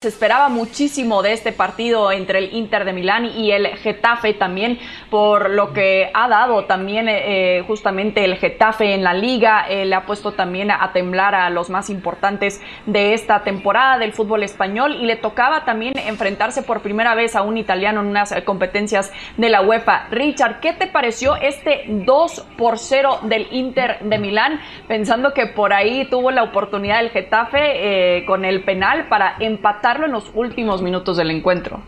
Se 0.00 0.06
esperaba 0.06 0.48
muchísimo 0.48 1.22
de 1.22 1.32
este 1.32 1.50
partido 1.50 2.12
entre 2.12 2.38
el 2.38 2.54
Inter 2.54 2.84
de 2.84 2.92
Milán 2.92 3.24
y 3.24 3.50
el 3.50 3.66
Getafe 3.78 4.32
también 4.32 4.78
por 5.10 5.50
lo 5.50 5.72
que 5.72 6.12
ha 6.14 6.28
dado 6.28 6.66
también 6.66 7.08
eh, 7.08 7.64
justamente 7.66 8.24
el 8.24 8.36
Getafe 8.36 8.94
en 8.94 9.02
la 9.02 9.12
liga. 9.12 9.66
Eh, 9.68 9.86
le 9.86 9.96
ha 9.96 10.06
puesto 10.06 10.34
también 10.34 10.70
a 10.70 10.92
temblar 10.92 11.34
a 11.34 11.50
los 11.50 11.68
más 11.68 11.90
importantes 11.90 12.60
de 12.86 13.12
esta 13.12 13.42
temporada 13.42 13.98
del 13.98 14.12
fútbol 14.12 14.44
español 14.44 14.94
y 14.94 15.04
le 15.04 15.16
tocaba 15.16 15.64
también 15.64 15.94
enfrentarse 15.98 16.62
por 16.62 16.80
primera 16.80 17.16
vez 17.16 17.34
a 17.34 17.42
un 17.42 17.56
italiano 17.56 18.00
en 18.00 18.06
unas 18.06 18.32
competencias 18.42 19.10
de 19.36 19.48
la 19.48 19.62
UEFA. 19.62 20.06
Richard, 20.12 20.60
¿qué 20.60 20.74
te 20.74 20.86
pareció 20.86 21.34
este 21.34 21.86
2 21.88 22.46
por 22.56 22.78
0 22.78 23.22
del 23.24 23.48
Inter 23.50 23.98
de 23.98 24.18
Milán? 24.18 24.60
Pensando 24.86 25.34
que 25.34 25.46
por 25.46 25.72
ahí 25.72 26.04
tuvo 26.08 26.30
la 26.30 26.44
oportunidad 26.44 27.00
el 27.00 27.10
Getafe 27.10 28.18
eh, 28.18 28.26
con 28.26 28.44
el 28.44 28.62
penal 28.62 29.08
para 29.08 29.34
empatar 29.40 29.87
en 29.96 30.12
los 30.12 30.30
últimos 30.34 30.82
minutos 30.82 31.16
del 31.16 31.30
encuentro. 31.30 31.82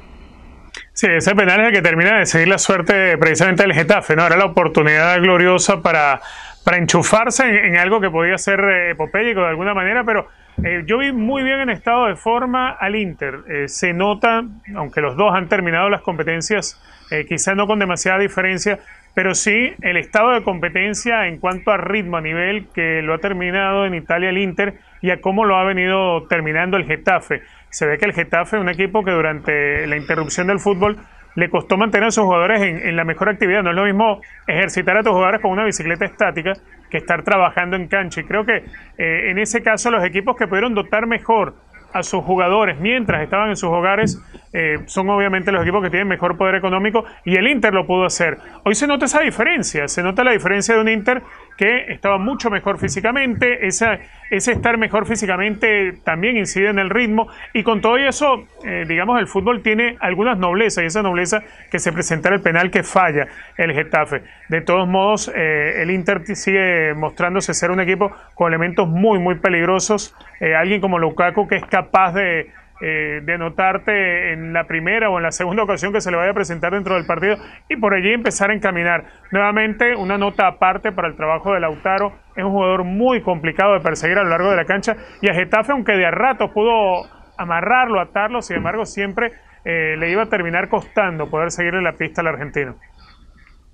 Sí, 0.92 1.06
ese 1.08 1.34
penal 1.34 1.60
es 1.60 1.68
el 1.68 1.72
que 1.72 1.82
termina 1.82 2.18
de 2.18 2.26
seguir 2.26 2.48
la 2.48 2.58
suerte 2.58 3.16
precisamente 3.18 3.62
del 3.62 3.72
Getafe, 3.72 4.16
¿no? 4.16 4.26
Era 4.26 4.36
la 4.36 4.44
oportunidad 4.44 5.18
gloriosa 5.20 5.80
para, 5.80 6.20
para 6.64 6.78
enchufarse 6.78 7.66
en, 7.66 7.76
algo 7.76 8.00
que 8.00 8.10
podía 8.10 8.36
ser 8.38 8.60
eh, 8.60 8.90
epopélico 8.90 9.40
de 9.40 9.48
alguna 9.48 9.74
manera, 9.74 10.04
pero 10.04 10.28
eh, 10.62 10.82
yo 10.86 10.98
vi 10.98 11.12
muy 11.12 11.42
bien 11.42 11.60
en 11.60 11.70
estado 11.70 12.06
de 12.06 12.16
forma 12.16 12.70
al 12.70 12.96
Inter. 12.96 13.40
Eh, 13.48 13.68
se 13.68 13.92
nota, 13.92 14.44
aunque 14.74 15.00
los 15.00 15.16
dos 15.16 15.34
han 15.34 15.48
terminado 15.48 15.88
las 15.88 16.02
competencias, 16.02 16.80
quizás 17.28 17.56
no 17.56 17.66
con 17.66 17.80
demasiada 17.80 18.20
diferencia, 18.20 18.78
pero 19.14 19.34
sí 19.34 19.72
el 19.82 19.96
estado 19.96 20.30
de 20.30 20.42
competencia 20.42 21.26
en 21.26 21.38
cuanto 21.38 21.72
a 21.72 21.76
ritmo, 21.76 22.18
a 22.18 22.20
nivel 22.20 22.68
que 22.68 23.02
lo 23.02 23.14
ha 23.14 23.18
terminado 23.18 23.84
en 23.84 23.94
Italia 23.94 24.30
el 24.30 24.38
Inter 24.38 24.74
y 25.02 25.10
a 25.10 25.20
cómo 25.20 25.44
lo 25.44 25.56
ha 25.56 25.64
venido 25.64 26.28
terminando 26.28 26.76
el 26.76 26.84
Getafe. 26.84 27.42
Se 27.70 27.86
ve 27.86 27.98
que 27.98 28.04
el 28.04 28.12
Getafe 28.12 28.56
es 28.56 28.62
un 28.62 28.68
equipo 28.68 29.02
que 29.04 29.12
durante 29.12 29.86
la 29.86 29.96
interrupción 29.96 30.48
del 30.48 30.58
fútbol 30.58 30.98
le 31.36 31.48
costó 31.48 31.76
mantener 31.76 32.08
a 32.08 32.10
sus 32.10 32.24
jugadores 32.24 32.60
en, 32.60 32.96
la 32.96 33.04
mejor 33.04 33.28
actividad. 33.28 33.62
No 33.62 33.70
es 33.70 33.76
lo 33.76 33.84
mismo 33.84 34.20
ejercitar 34.46 34.96
a 34.96 35.02
tus 35.02 35.12
jugadores 35.12 35.40
con 35.40 35.52
una 35.52 35.64
bicicleta 35.64 36.04
estática 36.04 36.54
que 36.90 36.98
estar 36.98 37.22
trabajando 37.22 37.76
en 37.76 37.86
cancha. 37.86 38.20
Y 38.20 38.24
creo 38.24 38.44
que 38.44 38.64
eh, 38.98 39.30
en 39.30 39.38
ese 39.38 39.62
caso 39.62 39.90
los 39.90 40.04
equipos 40.04 40.36
que 40.36 40.46
pudieron 40.48 40.74
dotar 40.74 41.06
mejor 41.06 41.54
a 41.92 42.02
sus 42.02 42.22
jugadores 42.24 42.78
mientras 42.78 43.22
estaban 43.22 43.50
en 43.50 43.56
sus 43.56 43.68
hogares 43.68 44.20
eh, 44.52 44.78
son 44.86 45.08
obviamente 45.10 45.50
los 45.52 45.62
equipos 45.62 45.82
que 45.82 45.90
tienen 45.90 46.08
mejor 46.08 46.36
poder 46.36 46.54
económico 46.54 47.04
y 47.24 47.36
el 47.36 47.46
Inter 47.48 47.72
lo 47.72 47.86
pudo 47.86 48.04
hacer. 48.04 48.38
Hoy 48.64 48.74
se 48.74 48.86
nota 48.86 49.06
esa 49.06 49.20
diferencia, 49.20 49.88
se 49.88 50.02
nota 50.02 50.24
la 50.24 50.32
diferencia 50.32 50.74
de 50.74 50.80
un 50.80 50.88
Inter 50.88 51.22
que 51.60 51.92
estaba 51.92 52.16
mucho 52.16 52.48
mejor 52.48 52.78
físicamente, 52.78 53.66
ese, 53.66 54.00
ese 54.30 54.52
estar 54.52 54.78
mejor 54.78 55.04
físicamente 55.04 55.92
también 56.04 56.38
incide 56.38 56.70
en 56.70 56.78
el 56.78 56.88
ritmo 56.88 57.28
y 57.52 57.64
con 57.64 57.82
todo 57.82 57.98
eso, 57.98 58.46
eh, 58.64 58.86
digamos, 58.88 59.20
el 59.20 59.26
fútbol 59.26 59.62
tiene 59.62 59.98
algunas 60.00 60.38
noblezas 60.38 60.84
y 60.84 60.86
esa 60.86 61.02
nobleza 61.02 61.42
que 61.70 61.78
se 61.78 61.92
presenta 61.92 62.30
el 62.30 62.40
penal 62.40 62.70
que 62.70 62.82
falla 62.82 63.26
el 63.58 63.74
Getafe. 63.74 64.22
De 64.48 64.62
todos 64.62 64.88
modos, 64.88 65.30
eh, 65.36 65.82
el 65.82 65.90
Inter 65.90 66.22
sigue 66.34 66.94
mostrándose 66.94 67.52
ser 67.52 67.70
un 67.70 67.80
equipo 67.80 68.10
con 68.34 68.48
elementos 68.48 68.88
muy, 68.88 69.18
muy 69.18 69.34
peligrosos, 69.34 70.16
alguien 70.56 70.80
como 70.80 70.98
Lukaku 70.98 71.46
que 71.46 71.56
es 71.56 71.66
capaz 71.66 72.12
de 72.14 72.50
eh, 72.80 73.20
de 73.22 73.38
notarte 73.38 74.32
en 74.32 74.52
la 74.52 74.64
primera 74.64 75.10
o 75.10 75.18
en 75.18 75.22
la 75.22 75.32
segunda 75.32 75.62
ocasión 75.62 75.92
que 75.92 76.00
se 76.00 76.10
le 76.10 76.16
vaya 76.16 76.30
a 76.30 76.34
presentar 76.34 76.72
dentro 76.72 76.94
del 76.94 77.06
partido 77.06 77.36
y 77.68 77.76
por 77.76 77.94
allí 77.94 78.12
empezar 78.12 78.50
a 78.50 78.54
encaminar. 78.54 79.04
Nuevamente, 79.30 79.94
una 79.94 80.16
nota 80.16 80.46
aparte 80.46 80.90
para 80.92 81.08
el 81.08 81.16
trabajo 81.16 81.52
de 81.52 81.60
Lautaro. 81.60 82.12
Es 82.36 82.44
un 82.44 82.52
jugador 82.52 82.84
muy 82.84 83.20
complicado 83.20 83.74
de 83.74 83.80
perseguir 83.80 84.18
a 84.18 84.22
lo 84.22 84.30
largo 84.30 84.50
de 84.50 84.56
la 84.56 84.64
cancha 84.64 84.96
y 85.20 85.28
a 85.28 85.34
Getafe, 85.34 85.72
aunque 85.72 85.92
de 85.92 86.06
a 86.06 86.10
rato 86.10 86.52
pudo 86.52 87.02
amarrarlo, 87.36 88.00
atarlo, 88.00 88.42
sin 88.42 88.56
embargo, 88.56 88.84
siempre 88.84 89.32
eh, 89.64 89.96
le 89.98 90.10
iba 90.10 90.22
a 90.22 90.26
terminar 90.26 90.68
costando 90.68 91.28
poder 91.28 91.50
seguirle 91.50 91.82
la 91.82 91.92
pista 91.92 92.22
al 92.22 92.28
argentino. 92.28 92.76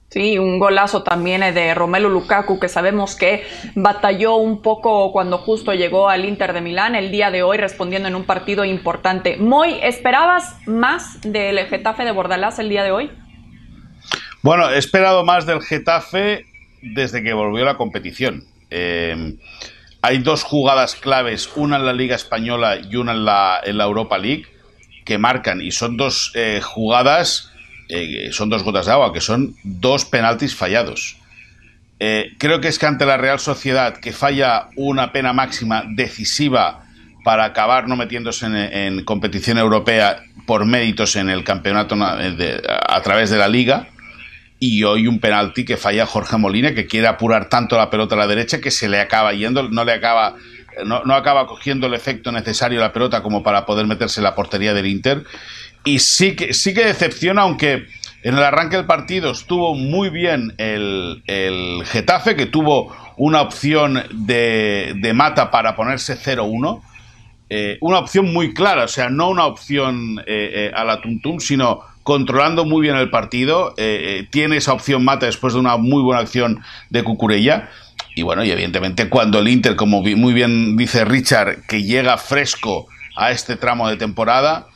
Sí, 0.09 0.39
un 0.39 0.59
golazo 0.59 1.03
también 1.03 1.43
eh, 1.43 1.53
de 1.53 1.75
Romelu 1.75 2.09
Lukaku, 2.09 2.61
que 2.61 2.69
sabemos 2.69 3.17
que 3.17 3.45
batalló 3.75 4.37
un 4.37 4.63
poco 4.63 5.11
cuando 5.13 5.39
justo 5.39 5.75
llegó 5.75 6.09
al 6.09 6.25
Inter 6.25 6.53
de 6.53 6.61
Milán 6.61 6.95
el 6.95 7.11
día 7.11 7.31
de 7.31 7.43
hoy, 7.43 7.59
respondiendo 7.59 8.09
en 8.09 8.15
un 8.15 8.25
partido 8.25 8.65
importante. 8.65 9.37
Moy, 9.37 9.79
¿esperabas 9.83 10.57
más 10.67 11.21
del 11.23 11.59
Getafe 11.67 12.05
de 12.05 12.13
Bordalás 12.13 12.59
el 12.61 12.69
día 12.69 12.85
de 12.85 12.93
hoy? 12.93 13.11
Bueno, 14.43 14.71
he 14.71 14.79
esperado 14.79 15.25
más 15.25 15.45
del 15.45 15.61
Getafe 15.61 16.47
desde 16.81 17.23
que 17.25 17.33
volvió 17.33 17.65
la 17.65 17.77
competición. 17.77 18.45
Em, 18.71 19.39
hay 20.03 20.19
dos 20.19 20.45
jugadas 20.45 20.95
claves, 20.95 21.51
una 21.57 21.77
en 21.77 21.85
la 21.85 21.93
Liga 21.93 22.15
Española 22.15 22.77
y 22.77 22.95
una 22.95 23.11
en 23.11 23.25
la, 23.25 23.61
en 23.65 23.77
la 23.77 23.85
Europa 23.85 24.19
League, 24.19 24.47
que 25.05 25.19
marcan, 25.19 25.61
y 25.63 25.73
son 25.73 25.97
dos 25.97 26.31
eh, 26.35 26.61
jugadas 26.63 27.53
eh, 27.89 28.29
son 28.33 28.49
dos 28.49 28.63
gotas 28.63 28.87
de 28.87 28.93
agua, 28.93 29.13
que 29.13 29.21
son 29.21 29.55
dos 29.63 30.05
penaltis 30.05 30.55
fallados. 30.55 31.17
Eh, 31.99 32.35
creo 32.39 32.61
que 32.61 32.69
es 32.69 32.79
que 32.79 32.87
ante 32.87 33.07
la 33.07 33.17
Real 33.17 33.41
Sociedad, 33.41 33.97
que 33.99 34.13
falla 34.13 34.69
una 34.77 35.13
pena 35.13 35.33
máxima 35.33 35.85
decisiva 35.89 36.85
para 37.25 37.45
acabar 37.45 37.89
no 37.89 37.97
metiéndose 37.97 38.47
en, 38.47 39.05
competición 39.05 39.59
europea 39.59 40.23
por 40.47 40.65
méritos 40.65 41.17
en 41.17 41.29
el 41.29 41.43
campeonato 41.43 41.97
a 41.99 43.03
través 43.03 43.31
de 43.31 43.39
la 43.39 43.49
liga, 43.49 43.89
y 44.59 44.85
hoy 44.85 45.07
un 45.07 45.19
penalti 45.19 45.65
que 45.65 45.77
falla 45.77 46.07
Jorge 46.07 46.37
Molina, 46.39 46.75
que 46.75 46.87
quiere 46.87 47.09
apurar 47.09 47.49
tanto 47.49 47.77
la 47.77 47.91
pelota 47.91 48.15
a 48.15 48.19
la 48.19 48.27
derecha 48.27 48.61
que 48.61 48.71
se 48.71 48.89
le 48.89 49.01
acaba 49.01 49.33
yendo, 49.33 49.69
no 49.69 49.85
le 49.85 49.93
acaba 49.93 50.37
no, 50.85 51.03
no, 51.05 51.15
acaba 51.15 51.47
cogiendo 51.47 51.87
el 51.87 51.95
efecto 51.95 52.31
necesario 52.33 52.81
la 52.81 52.93
pelota 52.93 53.23
como 53.23 53.43
para 53.43 53.65
poder 53.65 53.87
meterse 53.87 54.21
en 54.21 54.25
la 54.25 54.35
portería 54.35 54.75
del 54.75 54.87
Inter 54.87 55.25
y 55.87 56.01
sí 56.01 56.37
que, 56.37 56.53
sí 56.53 56.75
que 56.75 56.85
decepciona, 56.85 57.43
aunque 57.43 57.87
en 58.23 58.37
el 58.37 58.43
arranque 58.43 58.77
del 58.77 58.87
partido 58.87 59.31
estuvo 59.31 59.75
muy 59.75 60.11
bien 60.11 60.53
el, 60.59 61.23
Getafe, 61.87 62.35
que 62.35 62.47
tuvo 62.47 62.95
una 63.17 63.41
opción 63.41 64.03
de, 64.13 65.13
mata 65.15 65.51
para 65.51 65.77
ponerse 65.77 66.19
0-1. 66.19 66.83
Eh, 67.49 67.79
una 67.81 68.01
opción 68.01 68.33
muy 68.33 68.53
clara, 68.53 68.85
o 68.85 68.89
sea, 68.89 69.09
no 69.09 69.31
una 69.31 69.47
opción 69.47 70.19
eh, 70.27 70.51
eh, 70.55 70.73
a 70.75 70.83
la 70.83 71.01
tuntum, 71.01 71.39
sino 71.39 71.83
controlando 72.03 72.65
muy 72.65 72.83
bien 72.83 72.97
el 72.97 73.09
partido. 73.09 73.75
tiene 74.31 74.57
esa 74.57 74.73
opción 74.73 75.05
mata 75.05 75.27
después 75.27 75.55
de 75.55 75.61
una 75.61 75.77
muy 75.77 76.03
buena 76.03 76.21
acción 76.21 76.61
de 76.91 77.05
Cucurella. 77.05 77.71
Y 78.17 78.23
bueno, 78.23 78.45
y 78.45 78.51
evidentemente 78.51 79.09
cuando 79.09 79.39
el 79.39 79.49
Inter, 79.49 79.77
como 79.77 80.03
muy 80.03 80.33
bien 80.33 80.77
dice 80.77 81.05
Richard, 81.05 81.65
que 81.69 81.85
llega 81.85 82.17
fresco 82.19 82.89
a 83.17 83.31
este 83.31 83.57
tramo 83.57 83.89
de 83.89 83.97
temporada, 83.97 84.67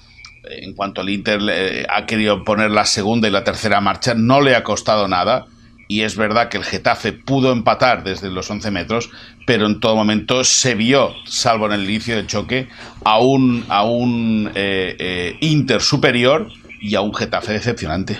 en 0.50 0.74
cuanto 0.74 1.00
el 1.02 1.10
Inter 1.10 1.40
ha 1.88 2.06
querido 2.06 2.44
poner 2.44 2.70
la 2.70 2.84
segunda 2.84 3.28
y 3.28 3.30
la 3.30 3.44
tercera 3.44 3.80
marcha, 3.80 4.14
no 4.14 4.40
le 4.40 4.56
ha 4.56 4.62
costado 4.62 5.08
nada. 5.08 5.46
Y 5.90 6.02
es 6.02 6.16
verdad 6.16 6.48
que 6.48 6.56
el 6.56 6.62
Getafe 6.62 7.12
pudo 7.12 7.50
empatar 7.50 8.04
desde 8.04 8.30
los 8.30 8.48
11 8.48 8.70
metros, 8.70 9.10
pero 9.44 9.66
en 9.66 9.80
todo 9.80 9.96
momento 9.96 10.44
se 10.44 10.76
vio, 10.76 11.14
salvo 11.24 11.66
en 11.66 11.72
el 11.72 11.82
inicio 11.82 12.14
del 12.14 12.28
choque, 12.28 12.68
a 13.04 13.18
un, 13.18 13.64
a 13.68 13.84
un 13.84 14.52
eh, 14.54 14.94
eh, 15.00 15.36
Inter 15.40 15.80
superior 15.80 16.46
y 16.80 16.94
a 16.94 17.00
un 17.00 17.12
Getafe 17.12 17.54
decepcionante. 17.54 18.18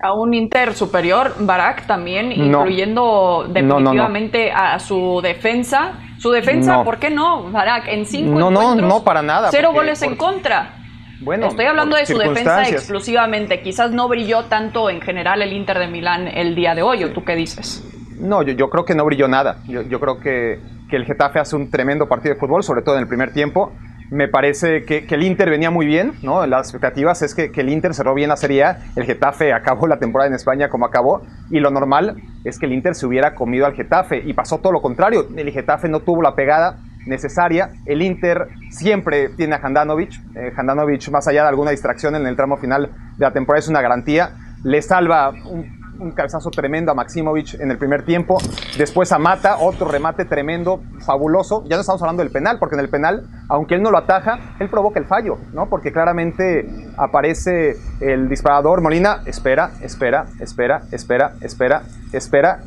A 0.00 0.12
un 0.12 0.34
Inter 0.34 0.74
superior, 0.74 1.36
Barak 1.38 1.86
también, 1.86 2.32
incluyendo 2.32 3.46
definitivamente 3.48 4.50
a 4.50 4.80
su 4.80 5.20
defensa. 5.22 5.92
Su 6.18 6.32
defensa, 6.32 6.82
¿por 6.82 6.98
qué 6.98 7.10
no, 7.10 7.48
Barak? 7.52 7.86
En 7.86 8.04
cinco 8.06 8.40
no, 8.40 8.50
no, 8.50 8.74
no, 8.74 9.04
para 9.04 9.22
nada. 9.22 9.50
Cero 9.52 9.70
goles 9.72 10.02
en 10.02 10.16
contra. 10.16 10.75
Bueno, 11.20 11.46
Estoy 11.46 11.64
hablando 11.64 11.96
de 11.96 12.06
su 12.06 12.18
defensa 12.18 12.68
exclusivamente. 12.68 13.60
Quizás 13.62 13.90
no 13.92 14.08
brilló 14.08 14.44
tanto 14.44 14.90
en 14.90 15.00
general 15.00 15.42
el 15.42 15.52
Inter 15.52 15.78
de 15.78 15.88
Milán 15.88 16.28
el 16.28 16.54
día 16.54 16.74
de 16.74 16.82
hoy, 16.82 17.04
¿o 17.04 17.12
tú 17.12 17.24
qué 17.24 17.34
dices? 17.34 17.82
No, 18.18 18.42
yo, 18.42 18.70
creo 18.70 18.84
que 18.84 18.94
no 18.94 19.04
brilló 19.04 19.28
nada. 19.28 19.58
Yo, 19.66 20.00
creo 20.00 20.20
que, 20.20 20.58
el 20.90 21.04
Getafe 21.04 21.38
hace 21.38 21.56
un 21.56 21.70
tremendo 21.70 22.08
partido 22.08 22.34
de 22.34 22.40
fútbol, 22.40 22.62
sobre 22.62 22.82
todo 22.82 22.96
en 22.96 23.02
el 23.02 23.08
primer 23.08 23.32
tiempo. 23.32 23.72
Me 24.10 24.28
parece 24.28 24.84
que, 24.84 25.06
el 25.08 25.22
Inter 25.22 25.50
venía 25.50 25.70
muy 25.70 25.86
bien, 25.86 26.12
¿no? 26.22 26.46
Las 26.46 26.68
expectativas 26.68 27.22
es 27.22 27.34
que, 27.34 27.50
el 27.54 27.68
Inter 27.70 27.94
cerró 27.94 28.14
bien 28.14 28.28
la 28.28 28.36
Serie 28.36 28.64
A, 28.64 28.78
el 28.94 29.04
Getafe 29.04 29.52
acabó 29.52 29.86
la 29.86 29.98
temporada 29.98 30.28
en 30.28 30.34
España 30.34 30.68
como 30.68 30.86
acabó, 30.86 31.22
y 31.50 31.60
lo 31.60 31.70
normal 31.70 32.16
es 32.44 32.58
que 32.58 32.66
el 32.66 32.72
Inter 32.72 32.94
se 32.94 33.06
hubiera 33.06 33.34
comido 33.34 33.66
al 33.66 33.74
Getafe, 33.74 34.22
y 34.24 34.32
pasó 34.32 34.58
todo 34.58 34.72
lo 34.72 34.82
contrario. 34.82 35.26
El 35.36 35.50
Getafe 35.50 35.88
no 35.88 36.00
tuvo 36.00 36.22
la 36.22 36.34
pegada 36.34 36.78
necesaria. 37.06 37.70
El 37.86 38.02
Inter 38.02 38.48
siempre 38.70 39.30
tiene 39.30 39.54
a 39.54 39.60
Handanovic. 39.62 40.12
Eh, 40.34 40.52
Handanovic, 40.56 41.08
más 41.10 41.26
allá 41.28 41.42
de 41.42 41.48
alguna 41.48 41.70
distracción 41.70 42.14
en 42.16 42.26
el 42.26 42.36
tramo 42.36 42.56
final 42.56 42.90
de 43.16 43.24
la 43.24 43.32
temporada, 43.32 43.60
es 43.60 43.68
una 43.68 43.80
garantía. 43.80 44.30
Le 44.62 44.82
salva 44.82 45.30
un, 45.30 45.86
cabezazo 46.14 46.50
tremendo 46.50 46.92
a 46.92 46.94
Maximovic 46.94 47.54
en 47.54 47.70
el 47.70 47.78
primer 47.78 48.04
tiempo. 48.04 48.36
Después 48.76 49.12
a 49.12 49.18
Mata, 49.18 49.56
otro 49.58 49.88
remate 49.88 50.26
tremendo, 50.26 50.82
fabuloso. 50.98 51.64
Ya 51.68 51.76
no 51.76 51.80
estamos 51.80 52.02
hablando 52.02 52.22
del 52.22 52.30
penal, 52.30 52.58
porque 52.58 52.74
en 52.74 52.80
el 52.80 52.90
penal, 52.90 53.26
aunque 53.48 53.76
él 53.76 53.82
no 53.82 53.90
lo 53.90 53.96
ataja, 53.96 54.38
él 54.60 54.68
provoca 54.68 55.00
el 55.00 55.06
fallo, 55.06 55.38
¿no? 55.54 55.70
Porque 55.70 55.92
claramente 55.92 56.68
aparece 56.98 57.76
el 58.00 58.28
disparador. 58.28 58.82
Molina, 58.82 59.22
espera, 59.24 59.70
espera, 59.80 60.26
espera, 60.38 60.82
espera, 60.92 61.32
espera, 61.40 61.82
espera, 62.12 62.60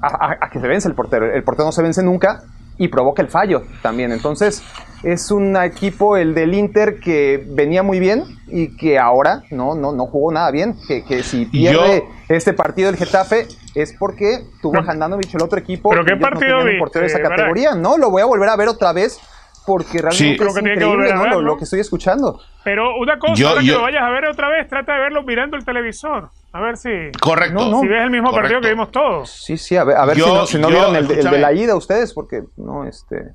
a 0.00 0.48
que 0.50 0.60
se 0.60 0.68
vence 0.68 0.86
el 0.86 0.94
portero. 0.94 1.26
El 1.26 1.42
portero 1.42 1.66
no 1.66 1.72
se 1.72 1.82
vence 1.82 2.04
nunca 2.04 2.44
y 2.78 2.88
provoca 2.88 3.22
el 3.22 3.28
fallo 3.28 3.64
también. 3.82 4.12
Entonces, 4.12 4.62
es 5.02 5.30
un 5.30 5.56
equipo, 5.56 6.16
el 6.16 6.34
del 6.34 6.54
Inter, 6.54 6.98
que 7.00 7.42
venía 7.46 7.82
muy 7.82 8.00
bien 8.00 8.24
y 8.48 8.76
que 8.76 8.98
ahora 8.98 9.42
no, 9.50 9.74
no, 9.74 9.92
no 9.92 10.06
jugó 10.06 10.32
nada 10.32 10.50
bien. 10.50 10.76
Que, 10.86 11.04
que 11.04 11.22
si 11.22 11.46
pierde 11.46 12.04
este 12.28 12.52
partido 12.52 12.90
del 12.90 12.98
Getafe 12.98 13.46
es 13.74 13.94
porque 13.98 14.44
tuvo 14.62 14.78
a 14.78 14.80
Handanovic 14.80 15.34
el 15.34 15.42
otro 15.42 15.58
equipo. 15.58 15.90
¿Pero 15.90 16.04
qué 16.04 16.16
partido 16.16 16.64
no 16.64 16.78
portero 16.78 17.02
de 17.02 17.12
esa 17.12 17.20
categoría? 17.20 17.74
No, 17.74 17.98
lo 17.98 18.10
voy 18.10 18.22
a 18.22 18.26
volver 18.26 18.48
a 18.48 18.56
ver 18.56 18.68
otra 18.68 18.92
vez 18.92 19.20
porque 19.66 19.98
realmente 19.98 20.44
es 20.44 20.56
increíble 20.56 21.12
lo, 21.42 21.56
que 21.56 21.64
estoy 21.64 21.80
escuchando. 21.80 22.40
Pero 22.64 22.96
una 22.96 23.18
cosa, 23.18 23.48
ahora 23.48 23.60
que 23.60 23.72
lo 23.72 23.82
vayas 23.82 24.02
a 24.02 24.10
ver 24.10 24.26
otra 24.26 24.48
vez, 24.48 24.68
trata 24.68 24.94
de 24.94 25.00
verlo 25.00 25.24
mirando 25.24 25.56
el 25.56 25.64
televisor. 25.64 26.30
A 26.56 26.60
ver 26.60 26.78
si. 26.78 26.88
Correcto. 27.20 27.80
si 27.82 27.86
ves 27.86 28.02
el 28.02 28.10
mismo 28.10 28.32
partido 28.32 28.62
que 28.62 28.70
vimos 28.70 28.90
todos. 28.90 29.28
Sí, 29.30 29.58
sí, 29.58 29.76
a 29.76 29.84
ver, 29.84 29.96
a 29.98 30.06
ver 30.06 30.16
si 30.46 30.58
no, 30.58 30.68
vieron 30.68 30.96
el, 30.96 31.06
de 31.06 31.38
la 31.38 31.52
ida 31.52 31.76
ustedes, 31.76 32.14
porque 32.14 32.44
no, 32.56 32.86
este. 32.86 33.34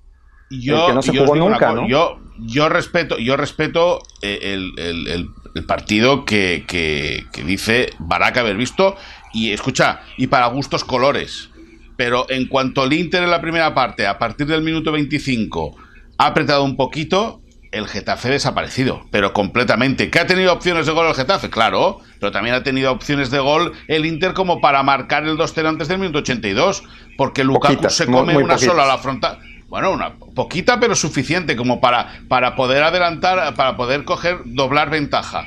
Yo, 0.49 0.87
que 0.87 0.93
no 0.93 1.01
se 1.03 1.15
jugó 1.15 1.35
nunca, 1.35 1.71
¿no? 1.71 1.87
Yo, 1.87 2.19
yo 2.39 2.67
respeto, 2.67 3.19
yo 3.19 3.37
respeto 3.37 3.99
eh, 4.23 4.39
el, 4.41 4.71
el, 4.79 5.29
el 5.53 5.65
partido 5.65 6.25
que, 6.25 6.65
que, 6.67 7.25
que, 7.31 7.43
dice 7.43 7.91
Barak 7.99 8.37
haber 8.37 8.57
visto. 8.57 8.95
Y 9.33 9.51
escucha, 9.51 10.01
y 10.17 10.25
para 10.25 10.47
gustos 10.47 10.83
colores. 10.83 11.51
Pero 11.97 12.25
en 12.27 12.47
cuanto 12.47 12.81
al 12.81 12.91
Inter 12.91 13.21
en 13.21 13.29
la 13.29 13.39
primera 13.39 13.75
parte, 13.75 14.07
a 14.07 14.17
partir 14.17 14.47
del 14.47 14.63
minuto 14.63 14.91
25, 14.91 15.77
ha 16.17 16.25
apretado 16.25 16.63
un 16.63 16.75
poquito, 16.75 17.41
el 17.71 17.87
Getafe 17.87 18.29
desaparecido, 18.29 19.05
pero 19.11 19.33
completamente. 19.33 20.09
¿Que 20.09 20.19
ha 20.19 20.27
tenido 20.27 20.53
opciones 20.53 20.85
de 20.85 20.91
gol 20.91 21.07
el 21.07 21.15
Getafe? 21.15 21.49
Claro, 21.49 21.99
pero 22.19 22.31
también 22.31 22.55
ha 22.55 22.63
tenido 22.63 22.91
opciones 22.91 23.31
de 23.31 23.39
gol 23.39 23.73
el 23.87 24.05
Inter 24.05 24.33
como 24.33 24.59
para 24.61 24.83
marcar 24.83 25.23
el 25.23 25.37
2-0 25.37 25.67
antes 25.67 25.87
del 25.87 25.99
minuto 25.99 26.19
82, 26.19 26.83
porque 27.17 27.43
Lukaku 27.43 27.89
se 27.89 28.05
come 28.05 28.37
una 28.37 28.57
sola 28.57 28.83
a 28.83 28.87
la 28.87 28.97
frontal. 28.97 29.39
Bueno, 29.69 29.91
una 29.91 30.15
poquita, 30.15 30.81
pero 30.81 30.95
suficiente 30.95 31.55
como 31.55 31.79
para, 31.79 32.19
para 32.27 32.55
poder 32.55 32.83
adelantar, 32.83 33.55
para 33.55 33.77
poder 33.77 34.03
coger, 34.03 34.39
doblar 34.43 34.89
ventaja. 34.89 35.45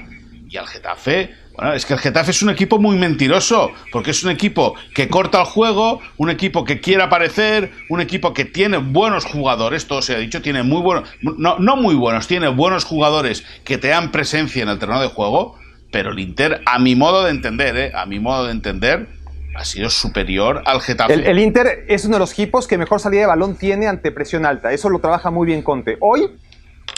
Y 0.49 0.57
al 0.57 0.67
Getafe 0.67 1.35
bueno, 1.57 1.73
es 1.73 1.87
que 1.87 1.95
el 1.95 2.01
Getafe 2.01 2.33
es 2.33 2.43
un 2.43 2.51
equipo 2.51 2.79
muy 2.81 2.97
mentiroso, 2.97 3.71
porque 3.93 4.11
es 4.11 4.25
un 4.25 4.31
equipo 4.31 4.75
que 4.93 5.09
corta 5.09 5.41
el 5.41 5.47
juego, 5.47 6.01
un 6.17 6.29
equipo 6.29 6.65
que 6.65 6.81
quiere 6.81 7.05
aparecer, 7.05 7.71
un 7.89 8.01
equipo 8.01 8.35
que 8.35 8.45
tiene 8.45 8.79
buenos 8.79 9.25
jugadores, 9.25 9.87
todo 9.87 10.03
se 10.03 10.17
ha 10.17 10.19
dicho, 10.19 10.43
tiene 10.43 10.65
muy 10.65 10.83
buenos, 10.83 11.09
no, 11.23 11.77
muy 11.77 11.95
buenos, 11.95 12.27
tiene 12.27 12.49
buenos 12.49 12.85
jugadores 12.85 13.45
que 13.63 13.79
te 13.79 13.89
dan 13.89 14.11
presencia 14.11 14.65
en 14.65 14.69
el 14.69 14.81
terreno 14.81 15.01
de 15.01 15.09
juego, 15.09 15.57
pero 15.93 16.11
el 16.11 16.19
Inter, 16.19 16.61
a 16.67 16.81
mi 16.81 16.97
modo 16.97 17.23
de 17.23 17.31
entender, 17.31 17.77
¿eh? 17.77 17.93
a 17.95 18.05
mi 18.05 18.19
modo 18.19 18.47
de 18.47 18.51
entender, 18.51 19.07
ha 19.55 19.65
sido 19.65 19.91
superior 19.91 20.61
al 20.67 20.81
Getafe. 20.81 21.15
El, 21.15 21.25
el, 21.25 21.39
Inter 21.39 21.85
es 21.87 22.05
uno 22.05 22.17
de 22.17 22.21
los 22.21 22.33
equipos 22.33 22.67
que 22.67 22.77
mejor 22.77 22.99
salida 22.99 23.21
de 23.21 23.27
balón 23.29 23.55
tiene 23.55 23.87
ante 23.87 24.11
presión 24.11 24.45
alta. 24.45 24.73
Eso 24.73 24.89
lo 24.89 24.99
trabaja 24.99 25.31
muy 25.31 25.47
bien 25.47 25.63
Conte. 25.63 25.97
Hoy 26.01 26.29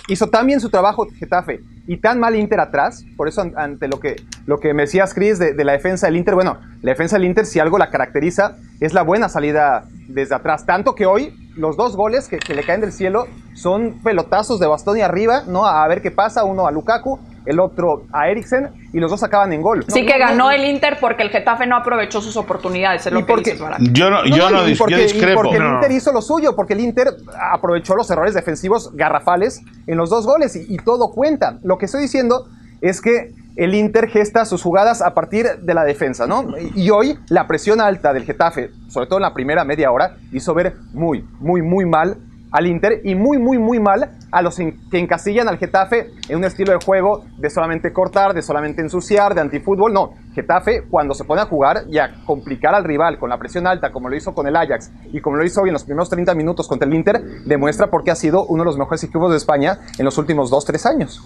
hizo 0.08 0.30
tan 0.30 0.46
bien 0.46 0.60
su 0.60 0.70
trabajo 0.70 1.06
Getafe 1.18 1.60
y 1.86 1.98
tan 1.98 2.18
mal 2.18 2.34
Inter 2.36 2.60
atrás, 2.60 3.04
por 3.16 3.28
eso 3.28 3.44
ante 3.56 3.88
lo 3.88 4.00
que, 4.00 4.16
lo 4.46 4.58
que 4.58 4.74
me 4.74 4.82
decías, 4.82 5.14
Chris, 5.14 5.38
de, 5.38 5.54
la 5.64 5.72
defensa 5.72 6.06
del 6.06 6.16
Inter, 6.16 6.34
bueno, 6.34 6.58
la 6.82 6.90
defensa 6.90 7.16
del 7.16 7.26
Inter, 7.26 7.46
si 7.46 7.60
algo 7.60 7.78
la 7.78 7.90
caracteriza, 7.90 8.56
es 8.80 8.92
la 8.92 9.02
buena 9.02 9.28
salida 9.28 9.84
desde 10.08 10.34
atrás. 10.34 10.66
Tanto 10.66 10.94
que 10.94 11.06
hoy 11.06 11.34
los 11.56 11.76
dos 11.76 11.96
goles 11.96 12.28
que, 12.28 12.38
que 12.38 12.54
le 12.54 12.64
caen 12.64 12.80
del 12.80 12.92
cielo 12.92 13.26
son 13.54 14.00
pelotazos 14.02 14.60
de 14.60 14.66
bastón 14.66 14.98
y 14.98 15.02
arriba, 15.02 15.44
¿no? 15.46 15.64
A 15.64 15.86
ver 15.88 16.02
qué 16.02 16.10
pasa, 16.10 16.44
uno 16.44 16.66
a 16.66 16.70
Lukaku 16.70 17.18
el 17.46 17.60
otro 17.60 18.04
a 18.12 18.28
Eriksen, 18.28 18.70
y 18.92 18.98
los 18.98 19.10
dos 19.10 19.22
acaban 19.22 19.52
en 19.52 19.62
gol. 19.62 19.84
Sí 19.88 20.04
que 20.04 20.18
ganó 20.18 20.50
el 20.50 20.64
Inter 20.64 20.98
porque 21.00 21.22
el 21.22 21.30
Getafe 21.30 21.66
no 21.66 21.76
aprovechó 21.76 22.20
sus 22.20 22.36
oportunidades, 22.36 23.06
es 23.06 23.12
lo 23.12 23.24
que 23.24 23.36
dices, 23.36 23.60
Yo 23.92 24.10
no, 24.10 24.24
yo 24.24 24.50
no, 24.50 24.58
porque, 24.78 24.96
discrepo. 24.96 25.42
porque 25.42 25.56
el 25.56 25.64
Inter 25.64 25.92
hizo 25.92 26.12
lo 26.12 26.22
suyo, 26.22 26.54
porque 26.56 26.74
el 26.74 26.80
Inter 26.80 27.08
aprovechó 27.52 27.94
los 27.94 28.10
errores 28.10 28.34
defensivos 28.34 28.90
garrafales 28.94 29.62
en 29.86 29.96
los 29.96 30.10
dos 30.10 30.26
goles, 30.26 30.56
y, 30.56 30.76
todo 30.78 31.10
cuenta. 31.10 31.58
Lo 31.62 31.78
que 31.78 31.86
estoy 31.86 32.02
diciendo 32.02 32.46
es 32.80 33.00
que 33.00 33.32
el 33.56 33.74
Inter 33.74 34.08
gesta 34.08 34.44
sus 34.44 34.62
jugadas 34.62 35.00
a 35.02 35.14
partir 35.14 35.46
de 35.62 35.74
la 35.74 35.84
defensa, 35.84 36.26
¿no? 36.26 36.44
Y 36.74 36.90
hoy 36.90 37.18
la 37.28 37.46
presión 37.46 37.80
alta 37.80 38.12
del 38.12 38.24
Getafe, 38.24 38.70
sobre 38.88 39.06
todo 39.06 39.18
en 39.18 39.22
la 39.22 39.34
primera 39.34 39.64
media 39.64 39.90
hora, 39.90 40.16
hizo 40.32 40.54
ver 40.54 40.76
muy, 40.92 41.24
muy, 41.40 41.62
muy 41.62 41.86
mal 41.86 42.18
al 42.50 42.66
Inter 42.66 43.00
y 43.04 43.14
muy, 43.14 43.38
muy, 43.38 43.58
muy 43.58 43.80
mal 43.80 44.10
a 44.30 44.42
los 44.42 44.56
que 44.56 44.98
encasillan 44.98 45.48
al 45.48 45.58
Getafe 45.58 46.10
en 46.28 46.36
un 46.36 46.44
estilo 46.44 46.72
de 46.72 46.84
juego 46.84 47.24
de 47.38 47.50
solamente 47.50 47.92
cortar, 47.92 48.34
de 48.34 48.42
solamente 48.42 48.82
ensuciar, 48.82 49.34
de 49.34 49.40
antifútbol. 49.40 49.92
No, 49.92 50.14
Getafe 50.34 50.84
cuando 50.88 51.14
se 51.14 51.24
pone 51.24 51.42
a 51.42 51.46
jugar 51.46 51.84
y 51.88 51.98
a 51.98 52.14
complicar 52.24 52.74
al 52.74 52.84
rival 52.84 53.18
con 53.18 53.30
la 53.30 53.38
presión 53.38 53.66
alta, 53.66 53.92
como 53.92 54.08
lo 54.08 54.16
hizo 54.16 54.34
con 54.34 54.46
el 54.46 54.56
Ajax 54.56 54.90
y 55.12 55.20
como 55.20 55.36
lo 55.36 55.44
hizo 55.44 55.62
hoy 55.62 55.70
en 55.70 55.74
los 55.74 55.84
primeros 55.84 56.10
30 56.10 56.34
minutos 56.34 56.68
contra 56.68 56.88
el 56.88 56.94
Inter, 56.94 57.22
demuestra 57.44 57.88
por 57.88 58.04
qué 58.04 58.10
ha 58.10 58.16
sido 58.16 58.46
uno 58.46 58.62
de 58.62 58.66
los 58.66 58.78
mejores 58.78 59.02
equipos 59.04 59.30
de 59.30 59.36
España 59.36 59.78
en 59.98 60.04
los 60.04 60.18
últimos 60.18 60.50
2-3 60.50 60.86
años. 60.86 61.22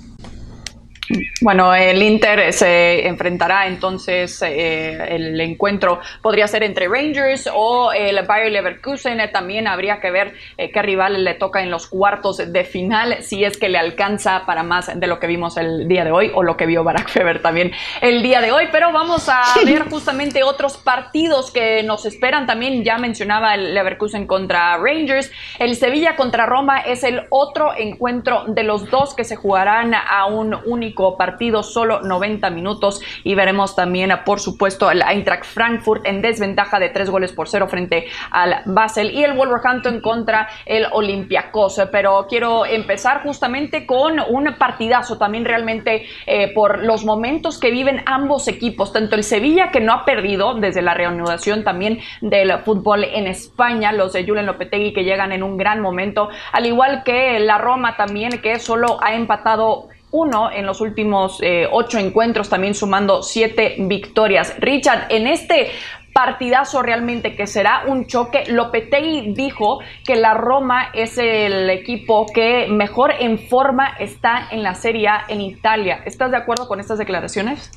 Bueno, 1.40 1.74
el 1.74 2.00
Inter 2.02 2.52
se 2.52 3.06
enfrentará 3.06 3.66
entonces, 3.66 4.42
eh, 4.42 4.96
el 5.08 5.40
encuentro 5.40 5.98
podría 6.22 6.46
ser 6.46 6.62
entre 6.62 6.86
Rangers 6.86 7.50
o 7.52 7.92
el 7.92 8.24
Bayer 8.26 8.52
Leverkusen. 8.52 9.18
También 9.32 9.66
habría 9.66 10.00
que 10.00 10.12
ver 10.12 10.34
eh, 10.56 10.70
qué 10.70 10.82
rival 10.82 11.24
le 11.24 11.34
toca 11.34 11.62
en 11.62 11.70
los 11.70 11.88
cuartos 11.88 12.36
de 12.36 12.64
final, 12.64 13.22
si 13.22 13.42
es 13.42 13.56
que 13.56 13.68
le 13.68 13.78
alcanza 13.78 14.44
para 14.46 14.62
más 14.62 14.98
de 14.98 15.06
lo 15.08 15.18
que 15.18 15.26
vimos 15.26 15.56
el 15.56 15.88
día 15.88 16.04
de 16.04 16.12
hoy 16.12 16.30
o 16.32 16.44
lo 16.44 16.56
que 16.56 16.66
vio 16.66 16.84
Barack 16.84 17.08
Feber 17.08 17.42
también 17.42 17.72
el 18.00 18.22
día 18.22 18.40
de 18.40 18.52
hoy. 18.52 18.68
Pero 18.70 18.92
vamos 18.92 19.28
a 19.28 19.42
ver 19.64 19.88
justamente 19.90 20.44
otros 20.44 20.76
partidos 20.76 21.50
que 21.50 21.82
nos 21.82 22.06
esperan. 22.06 22.46
También 22.46 22.84
ya 22.84 22.98
mencionaba 22.98 23.54
el 23.54 23.74
Leverkusen 23.74 24.28
contra 24.28 24.76
Rangers. 24.76 25.32
El 25.58 25.74
Sevilla 25.74 26.14
contra 26.14 26.46
Roma 26.46 26.80
es 26.80 27.02
el 27.02 27.22
otro 27.30 27.72
encuentro 27.76 28.44
de 28.46 28.62
los 28.62 28.88
dos 28.90 29.14
que 29.14 29.24
se 29.24 29.34
jugarán 29.34 29.94
a 29.94 30.26
un 30.26 30.54
único 30.66 30.99
partido, 31.16 31.62
solo 31.62 32.00
90 32.02 32.50
minutos 32.50 33.00
y 33.24 33.34
veremos 33.34 33.74
también, 33.76 34.12
por 34.24 34.40
supuesto, 34.40 34.88
al 34.88 35.02
Eintracht 35.02 35.44
Frankfurt 35.44 36.06
en 36.06 36.22
desventaja 36.22 36.78
de 36.78 36.88
tres 36.88 37.10
goles 37.10 37.32
por 37.32 37.48
cero 37.48 37.68
frente 37.68 38.06
al 38.30 38.62
Basel 38.66 39.10
y 39.12 39.24
el 39.24 39.36
Wolverhampton 39.36 40.00
contra 40.00 40.48
el 40.66 40.86
Olympiacos. 40.92 41.80
Pero 41.90 42.26
quiero 42.28 42.64
empezar 42.66 43.22
justamente 43.22 43.86
con 43.86 44.20
un 44.20 44.54
partidazo 44.58 45.18
también 45.18 45.44
realmente 45.44 46.06
eh, 46.26 46.52
por 46.54 46.84
los 46.84 47.04
momentos 47.04 47.58
que 47.58 47.70
viven 47.70 48.02
ambos 48.06 48.48
equipos, 48.48 48.92
tanto 48.92 49.16
el 49.16 49.24
Sevilla 49.24 49.70
que 49.70 49.80
no 49.80 49.92
ha 49.92 50.04
perdido 50.04 50.54
desde 50.54 50.82
la 50.82 50.94
reanudación 50.94 51.64
también 51.64 52.00
del 52.20 52.52
fútbol 52.60 53.04
en 53.04 53.26
España, 53.26 53.92
los 53.92 54.12
de 54.12 54.26
Julen 54.26 54.46
Lopetegui 54.46 54.92
que 54.92 55.04
llegan 55.04 55.32
en 55.32 55.42
un 55.42 55.56
gran 55.56 55.80
momento, 55.80 56.28
al 56.52 56.66
igual 56.66 57.02
que 57.04 57.38
la 57.40 57.58
Roma 57.58 57.96
también 57.96 58.40
que 58.40 58.58
solo 58.58 58.98
ha 59.02 59.14
empatado 59.14 59.88
uno 60.12 60.50
en 60.50 60.66
los 60.66 60.80
últimos 60.80 61.40
eh, 61.42 61.68
ocho 61.70 61.98
encuentros, 61.98 62.48
también 62.48 62.74
sumando 62.74 63.22
siete 63.22 63.76
victorias. 63.78 64.54
Richard, 64.58 65.06
en 65.08 65.26
este 65.26 65.70
partidazo 66.12 66.82
realmente 66.82 67.36
que 67.36 67.46
será 67.46 67.82
un 67.86 68.06
choque. 68.06 68.44
Lopetegui 68.48 69.32
dijo 69.34 69.80
que 70.04 70.16
la 70.16 70.34
Roma 70.34 70.90
es 70.92 71.18
el 71.18 71.70
equipo 71.70 72.26
que 72.32 72.66
mejor 72.68 73.12
en 73.18 73.38
forma 73.38 73.88
está 73.98 74.48
en 74.50 74.62
la 74.62 74.74
Serie 74.74 75.08
A 75.08 75.24
en 75.28 75.40
Italia. 75.40 76.02
¿Estás 76.04 76.30
de 76.30 76.36
acuerdo 76.36 76.66
con 76.66 76.80
estas 76.80 76.98
declaraciones? 76.98 77.70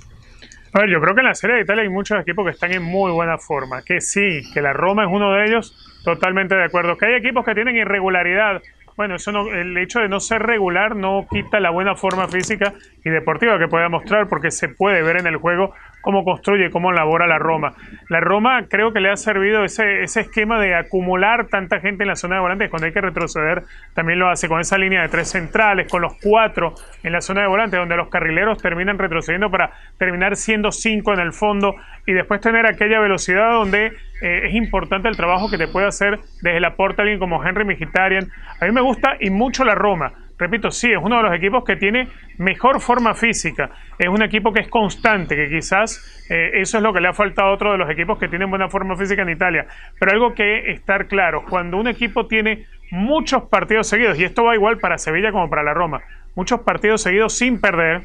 A 0.73 0.79
ver, 0.79 0.89
yo 0.89 0.99
creo 0.99 1.13
que 1.13 1.21
en 1.21 1.27
la 1.27 1.35
Serie 1.35 1.57
de 1.57 1.61
Italia 1.61 1.83
hay 1.83 1.89
muchos 1.89 2.19
equipos 2.19 2.45
que 2.45 2.51
están 2.51 2.71
en 2.73 2.81
muy 2.81 3.11
buena 3.11 3.37
forma. 3.37 3.83
Que 3.83 4.01
sí, 4.01 4.41
que 4.53 4.61
la 4.61 4.73
Roma 4.73 5.03
es 5.03 5.09
uno 5.11 5.31
de 5.33 5.45
ellos, 5.45 6.01
totalmente 6.03 6.55
de 6.55 6.63
acuerdo. 6.63 6.97
Que 6.97 7.05
hay 7.05 7.13
equipos 7.13 7.45
que 7.45 7.53
tienen 7.53 7.75
irregularidad 7.75 8.61
bueno, 8.95 9.15
eso 9.15 9.31
no, 9.31 9.47
el 9.53 9.77
hecho 9.77 10.00
de 10.00 10.09
no 10.09 10.19
ser 10.19 10.41
regular 10.41 10.95
no 10.95 11.25
quita 11.29 11.59
la 11.59 11.71
buena 11.71 11.95
forma 11.95 12.27
física 12.27 12.73
y 13.03 13.09
deportiva 13.09 13.57
que 13.57 13.67
pueda 13.67 13.89
mostrar, 13.89 14.27
porque 14.27 14.51
se 14.51 14.69
puede 14.69 15.01
ver 15.01 15.17
en 15.17 15.27
el 15.27 15.38
juego 15.38 15.73
cómo 16.03 16.25
construye, 16.25 16.69
cómo 16.69 16.91
elabora 16.91 17.25
la 17.27 17.39
Roma. 17.39 17.74
La 18.10 18.19
Roma 18.19 18.65
creo 18.69 18.91
que 18.91 19.00
le 19.00 19.10
ha 19.10 19.15
servido 19.15 19.63
ese, 19.63 20.03
esquema 20.03 20.60
de 20.60 20.75
acumular 20.75 21.48
tanta 21.48 21.79
gente 21.79 22.03
en 22.03 22.10
la 22.10 22.17
zona 22.17 22.36
de 22.36 22.41
volantes. 22.41 22.69
Cuando 22.69 22.88
hay 22.88 22.93
que 22.93 23.00
retroceder, 23.00 23.63
también 23.93 24.19
lo 24.19 24.29
hace 24.29 24.50
con 24.50 24.60
esa 24.60 24.77
línea 24.77 25.01
de 25.01 25.07
tres 25.07 25.29
centrales, 25.29 25.89
con 25.89 26.01
los 26.01 26.13
cuatro 26.22 26.75
en 27.03 27.13
la 27.13 27.22
zona 27.22 27.41
de 27.41 27.48
volantes, 27.48 27.79
donde 27.79 27.95
los 27.95 28.10
carrileros 28.10 28.62
terminan 28.62 29.00
retrocediendo 29.00 29.50
para 29.50 29.72
terminar 29.98 30.36
siendo 30.36 30.74
cinco 30.74 31.13
en 31.13 31.22
el 31.22 31.31
fondo 31.31 31.75
y 32.05 32.12
después 32.12 32.41
tener 32.41 32.65
aquella 32.65 33.00
velocidad 33.00 33.53
donde 33.53 33.93
eh, 34.22 34.41
es 34.48 34.55
importante 34.55 35.07
el 35.07 35.15
trabajo 35.15 35.50
que 35.50 35.57
te 35.57 35.69
puede 35.69 35.88
hacer 35.88 36.19
desde 36.41 36.60
la 36.60 36.75
porta 36.75 37.03
alguien 37.03 37.17
como 37.17 37.41
Henry 37.41 37.63
Mkhitaryan. 37.63 38.27
A 38.60 38.65
mí 38.65 38.74
me 38.74 38.81
gusta 38.81 39.15
y 39.22 39.29
mucho 39.29 39.63
la 39.63 39.74
Roma 39.74 40.12
repito, 40.37 40.71
sí, 40.71 40.91
es 40.91 40.99
uno 41.01 41.17
de 41.17 41.23
los 41.23 41.33
equipos 41.33 41.63
que 41.63 41.75
tiene 41.75 42.07
mejor 42.37 42.81
forma 42.81 43.13
física. 43.13 43.69
Es 43.97 44.07
un 44.07 44.21
equipo 44.23 44.51
que 44.51 44.61
es 44.61 44.67
constante, 44.67 45.35
que 45.35 45.49
quizás 45.49 46.25
eh, 46.29 46.51
eso 46.55 46.77
es 46.77 46.83
lo 46.83 46.93
que 46.93 47.01
le 47.01 47.07
ha 47.07 47.13
faltado 47.13 47.49
a 47.49 47.53
otro 47.53 47.71
de 47.71 47.77
los 47.77 47.89
equipos 47.89 48.19
que 48.19 48.27
tienen 48.27 48.49
buena 48.49 48.69
forma 48.69 48.95
física 48.95 49.21
en 49.21 49.29
Italia. 49.29 49.65
Pero 49.99 50.11
algo 50.11 50.33
que 50.33 50.71
estar 50.71 51.07
claro, 51.07 51.43
cuando 51.49 51.77
un 51.77 51.87
equipo 51.87 52.27
tiene 52.27 52.65
muchos 52.91 53.43
partidos 53.43 53.87
seguidos, 53.87 54.19
y 54.19 54.23
esto 54.23 54.43
va 54.43 54.55
igual 54.55 54.77
para 54.79 54.97
Sevilla 54.97 55.31
como 55.31 55.49
para 55.49 55.63
la 55.63 55.73
Roma, 55.73 56.01
muchos 56.35 56.61
partidos 56.61 57.01
seguidos 57.01 57.37
sin 57.37 57.59
perder, 57.59 58.01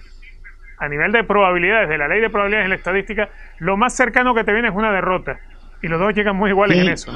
a 0.79 0.89
nivel 0.89 1.13
de 1.13 1.25
probabilidades, 1.25 1.89
de 1.89 1.99
la 1.99 2.07
ley 2.09 2.21
de 2.21 2.31
probabilidades 2.31 2.67
en 2.67 2.71
la 2.71 2.77
estadística, 2.77 3.29
lo 3.59 3.77
más 3.77 3.97
cercano 3.97 4.35
que 4.35 4.45
te 4.45 4.53
viene 4.53 4.69
es 4.69 4.75
una 4.75 4.93
derrota. 4.93 5.41
Y 5.83 5.89
los 5.89 5.99
dos 6.01 6.15
llegan 6.15 6.37
muy 6.37 6.51
iguales 6.51 6.79
en 6.79 6.89
eso. 6.89 7.13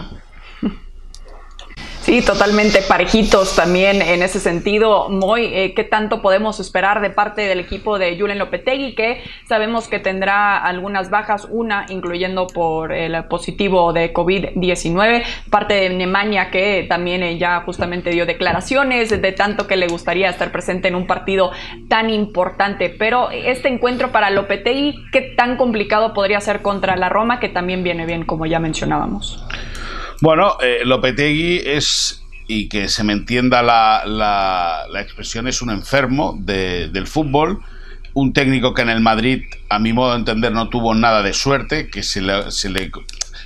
Sí, 2.02 2.20
totalmente 2.20 2.82
parejitos 2.82 3.54
también 3.54 4.02
en 4.02 4.24
ese 4.24 4.40
sentido. 4.40 5.08
Muy, 5.08 5.44
eh, 5.44 5.72
¿qué 5.72 5.84
tanto 5.84 6.20
podemos 6.20 6.58
esperar 6.58 7.00
de 7.00 7.10
parte 7.10 7.42
del 7.42 7.60
equipo 7.60 7.96
de 7.96 8.18
Julen 8.18 8.40
Lopetegui? 8.40 8.96
Que 8.96 9.22
sabemos 9.46 9.86
que 9.86 10.00
tendrá 10.00 10.58
algunas 10.58 11.10
bajas, 11.10 11.46
una 11.48 11.86
incluyendo 11.90 12.48
por 12.48 12.92
el 12.92 13.24
positivo 13.26 13.92
de 13.92 14.12
COVID-19, 14.12 15.22
parte 15.48 15.74
de 15.74 15.90
Nemanja 15.90 16.50
que 16.50 16.86
también 16.88 17.22
eh, 17.22 17.38
ya 17.38 17.60
justamente 17.60 18.10
dio 18.10 18.26
declaraciones 18.26 19.08
de 19.10 19.32
tanto 19.32 19.68
que 19.68 19.76
le 19.76 19.86
gustaría 19.86 20.28
estar 20.28 20.50
presente 20.50 20.88
en 20.88 20.96
un 20.96 21.06
partido 21.06 21.52
tan 21.88 22.10
importante. 22.10 22.88
Pero 22.90 23.30
este 23.30 23.68
encuentro 23.68 24.10
para 24.10 24.28
Lopetegui, 24.30 24.96
¿qué 25.12 25.20
tan 25.20 25.56
complicado 25.56 26.14
podría 26.14 26.40
ser 26.40 26.62
contra 26.62 26.96
la 26.96 27.08
Roma, 27.08 27.38
que 27.38 27.48
también 27.48 27.84
viene 27.84 28.06
bien, 28.06 28.24
como 28.24 28.44
ya 28.46 28.58
mencionábamos? 28.58 29.46
Bueno, 30.22 30.56
eh, 30.62 30.82
Lopetegui 30.84 31.62
es, 31.64 32.22
y 32.46 32.68
que 32.68 32.88
se 32.88 33.02
me 33.02 33.12
entienda 33.12 33.60
la, 33.60 34.04
la, 34.06 35.00
expresión, 35.00 35.48
es 35.48 35.62
un 35.62 35.70
enfermo 35.70 36.38
del 36.38 37.08
fútbol, 37.08 37.58
un 38.14 38.32
técnico 38.32 38.72
que 38.72 38.82
en 38.82 38.90
el 38.90 39.00
Madrid, 39.00 39.42
a 39.68 39.80
mi 39.80 39.92
modo 39.92 40.12
de 40.12 40.18
entender, 40.18 40.52
no 40.52 40.68
tuvo 40.68 40.94
nada 40.94 41.24
de 41.24 41.32
suerte, 41.32 41.88
que 41.90 42.04
se 42.04 42.20
le, 42.20 42.52
se 42.52 42.70
le, 42.70 42.92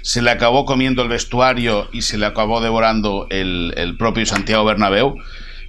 se 0.02 0.20
le 0.20 0.30
acabó 0.30 0.66
comiendo 0.66 1.00
el 1.00 1.08
vestuario 1.08 1.88
y 1.94 2.02
se 2.02 2.18
le 2.18 2.26
acabó 2.26 2.60
devorando 2.60 3.26
el, 3.30 3.72
el 3.78 3.96
propio 3.96 4.26
Santiago 4.26 4.66
Bernabéu, 4.66 5.16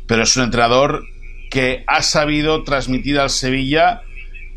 pero 0.08 0.24
es 0.24 0.36
un 0.36 0.44
entrenador 0.44 1.06
que 1.50 1.86
ha 1.88 2.02
sabido 2.02 2.66
transmitir 2.66 3.18
al 3.18 3.30
Sevilla, 3.30 4.02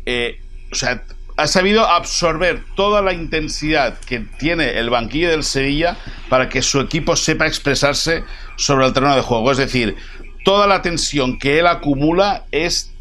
eh, 0.05 0.41
o 0.69 0.75
sea, 0.75 1.05
ha 1.37 1.47
sabido 1.47 1.87
absorber 1.87 2.63
toda 2.75 3.01
la 3.01 3.13
intensidad 3.13 3.97
que 3.99 4.19
tiene 4.19 4.77
el 4.79 4.89
banquillo 4.89 5.29
del 5.29 5.43
Sevilla 5.43 5.97
para 6.29 6.49
que 6.49 6.61
su 6.61 6.79
equipo 6.79 7.15
sepa 7.15 7.47
expresarse 7.47 8.23
sobre 8.57 8.85
el 8.85 8.93
terreno 8.93 9.15
de 9.15 9.21
juego. 9.21 9.51
Es 9.51 9.57
decir, 9.57 9.95
toda 10.43 10.67
la 10.67 10.81
tensión 10.81 11.39
que 11.39 11.59
él 11.59 11.67
acumula 11.67 12.45
es 12.51 12.93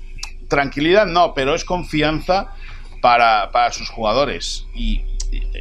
tranquilidad, 0.48 1.06
no, 1.06 1.34
pero 1.34 1.54
es 1.54 1.64
confianza 1.64 2.48
para, 3.00 3.72
sus 3.72 3.88
jugadores. 3.88 4.66
Y 4.74 5.00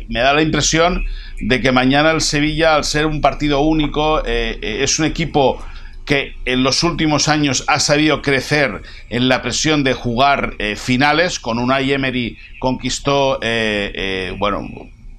me 0.08 0.20
da 0.20 0.34
la 0.34 0.42
impresión 0.42 1.06
de 1.40 1.62
que 1.62 1.72
mañana 1.72 2.12
el 2.12 2.22
Sevilla, 2.22 2.76
al 2.76 2.84
ser 2.84 3.06
un 3.06 3.22
partido 3.22 3.62
único, 3.62 4.20
eh, 4.26 4.58
eh, 4.62 4.80
es 4.84 5.00
un 5.00 5.06
equipo 5.06 5.64
que 6.10 6.34
en 6.46 6.64
los 6.64 6.82
últimos 6.82 7.28
años 7.28 7.64
ha 7.68 7.80
sabido 7.80 8.24
crecer 8.24 8.82
en 9.12 9.30
la 9.30 9.44
presión 9.44 9.84
de 9.84 9.94
jugar 9.94 10.56
eh, 10.58 10.76
finales. 10.76 11.40
Con 11.40 11.60
una 11.60 11.82
Emery 11.82 12.36
conquistó, 12.58 13.38
eh, 13.44 13.92
eh, 13.94 14.36
bueno, 14.40 14.68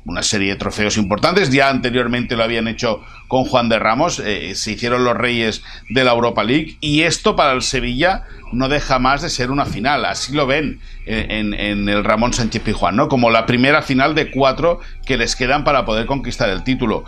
una 0.04 0.24
serie 0.24 0.48
de 0.48 0.56
trofeos 0.56 0.96
importantes. 0.96 1.52
Ya 1.52 1.68
anteriormente 1.68 2.34
lo 2.34 2.42
habían 2.42 2.66
hecho 2.66 3.04
con 3.28 3.44
Juan 3.44 3.68
de 3.68 3.78
Ramos. 3.78 4.16
se 4.16 4.72
hicieron 4.72 5.04
los 5.04 5.16
reyes 5.16 5.62
de 5.90 6.02
la 6.02 6.10
Europa 6.10 6.42
League. 6.42 6.76
Y 6.80 7.02
esto 7.02 7.36
para 7.36 7.52
el 7.52 7.62
Sevilla 7.62 8.24
no 8.50 8.68
deja 8.68 8.98
más 8.98 9.22
de 9.22 9.30
ser 9.30 9.52
una 9.52 9.66
final. 9.66 10.04
Así 10.04 10.32
lo 10.32 10.48
ven 10.48 10.80
en, 11.06 11.54
en 11.54 11.88
el 11.88 12.02
Ramón 12.02 12.32
Sánchez 12.32 12.62
Pijuán, 12.62 12.96
¿no? 12.96 13.06
Como 13.08 13.30
la 13.30 13.46
primera 13.46 13.82
final 13.82 14.16
de 14.16 14.32
cuatro 14.32 14.80
que 15.06 15.16
les 15.16 15.36
quedan 15.36 15.62
para 15.62 15.84
poder 15.84 16.06
conquistar 16.06 16.50
el 16.50 16.64
título 16.64 17.04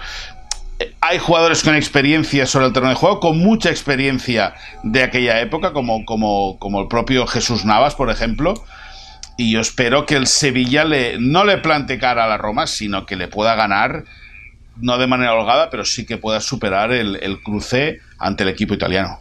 hay 1.01 1.19
jugadores 1.19 1.62
con 1.62 1.75
experiencia 1.75 2.47
sobre 2.47 2.67
el 2.67 2.73
terreno 2.73 2.91
de 2.91 2.97
juego, 2.97 3.21
con 3.21 3.39
mucha 3.39 3.71
experiencia 3.71 4.55
de 4.83 5.03
aquella 5.03 5.41
época, 5.41 5.73
como, 5.73 6.05
como, 6.05 6.59
como 6.59 6.81
el 6.81 6.89
propio 6.89 7.27
Jesús 7.27 7.65
Navas, 7.65 7.95
por 7.95 8.11
ejemplo. 8.11 8.55
Y 9.37 9.53
yo 9.53 9.61
espero 9.61 10.07
que 10.07 10.17
el 10.17 10.27
Sevilla 10.27 10.85
le, 10.85 11.19
no 11.19 11.45
le 11.45 11.59
plante 11.59 11.99
cara 11.99 12.25
a 12.25 12.29
la 12.29 12.39
Roma, 12.39 12.67
sino 12.67 13.07
que 13.07 13.17
le 13.17 13.29
pueda 13.29 13.55
ganar, 13.55 14.05
no 14.77 14.99
de 14.99 15.07
manera 15.07 15.35
holgada, 15.35 15.71
pero 15.71 15.85
sí 15.85 16.07
que 16.07 16.19
pueda 16.19 16.41
superar 16.41 16.93
el, 16.93 17.41
cruce 17.43 18.01
ante 18.19 18.43
el 18.43 18.51
equipo 18.51 18.75
italiano 18.75 19.19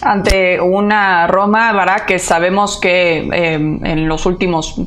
ante 0.00 0.60
una 0.60 1.26
Roma, 1.26 1.72
¿verdad? 1.72 2.06
Que 2.06 2.20
sabemos 2.20 2.78
que 2.80 3.18
eh, 3.18 3.54
en 3.54 4.06
los 4.06 4.26
últimos 4.26 4.80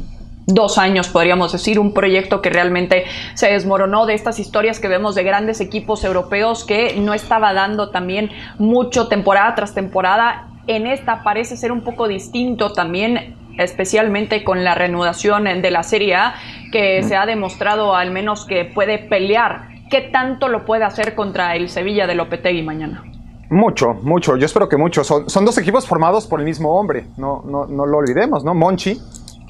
dos 0.48 0.78
años, 0.78 1.08
podríamos 1.08 1.52
decir, 1.52 1.80
un 1.80 1.94
proyecto 1.94 2.42
que 2.42 2.50
realmente 2.50 3.06
se 3.34 3.52
desmoronó 3.52 4.06
de 4.06 4.14
estas 4.14 4.40
historias 4.40 4.80
que 4.80 4.88
vemos 4.88 5.16
de 5.16 5.24
grandes 5.24 5.62
equipos 5.62 6.04
europeos 6.04 6.64
que 6.64 6.96
no 6.98 7.14
estaba 7.14 7.54
dando 7.54 7.90
también 7.90 8.32
mucho 8.58 9.08
temporada 9.08 9.56
tras 9.56 9.74
temporada. 9.74 10.48
En 10.68 10.88
esta 10.88 11.24
parece 11.24 11.58
ser 11.58 11.72
un 11.72 11.82
poco 11.82 12.08
distinto 12.08 12.74
también 12.74 13.36
especialmente 13.58 14.44
con 14.44 14.64
la 14.64 14.76
reanudación 14.76 15.44
de 15.44 15.72
la 15.72 15.84
Serie 15.84 16.16
A, 16.16 16.36
que 16.72 17.04
se 17.04 17.16
ha 17.16 17.26
demostrado 17.26 17.96
al 17.96 18.12
menos 18.12 18.46
que 18.46 18.66
puede 18.66 18.98
pelear. 18.98 19.70
¿Qué 19.90 20.02
tanto 20.02 20.48
lo 20.48 20.66
puede 20.66 20.86
hacer 20.86 21.16
contra 21.16 21.56
el 21.56 21.70
Sevilla 21.70 22.08
de 22.08 22.16
Lopetegui 22.16 22.64
mañana? 22.64 23.04
Mucho, 23.50 23.94
mucho. 24.02 24.38
Yo 24.38 24.46
espero 24.46 24.70
que 24.70 24.78
mucho. 24.78 25.04
Son, 25.04 25.30
son 25.30 25.44
dos 25.44 25.58
equipos 25.58 25.86
formados 25.86 26.26
por 26.26 26.40
el 26.40 26.46
mismo 26.46 26.80
hombre. 26.80 27.08
No, 27.18 27.44
no, 27.46 27.66
no 27.66 27.86
lo 27.86 27.98
olvidemos, 27.98 28.46
¿no? 28.46 28.54
Monchi, 28.54 28.98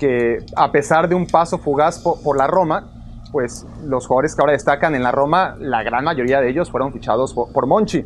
que 0.02 0.40
a 0.56 0.72
pesar 0.72 1.08
de 1.08 1.14
un 1.14 1.28
paso 1.28 1.60
fugaz 1.60 2.00
por, 2.00 2.36
la 2.36 2.48
Roma, 2.48 2.90
pues 3.32 3.68
los 3.86 4.08
jugadores 4.08 4.34
que 4.34 4.42
ahora 4.42 4.54
destacan 4.54 4.96
en 4.96 5.04
la 5.04 5.12
Roma, 5.12 5.56
la 5.60 5.84
gran 5.84 6.04
mayoría 6.04 6.42
de 6.42 6.50
ellos 6.50 6.72
fueron 6.72 6.92
fichados 6.92 7.36
por, 7.36 7.68
Monchi. 7.68 8.04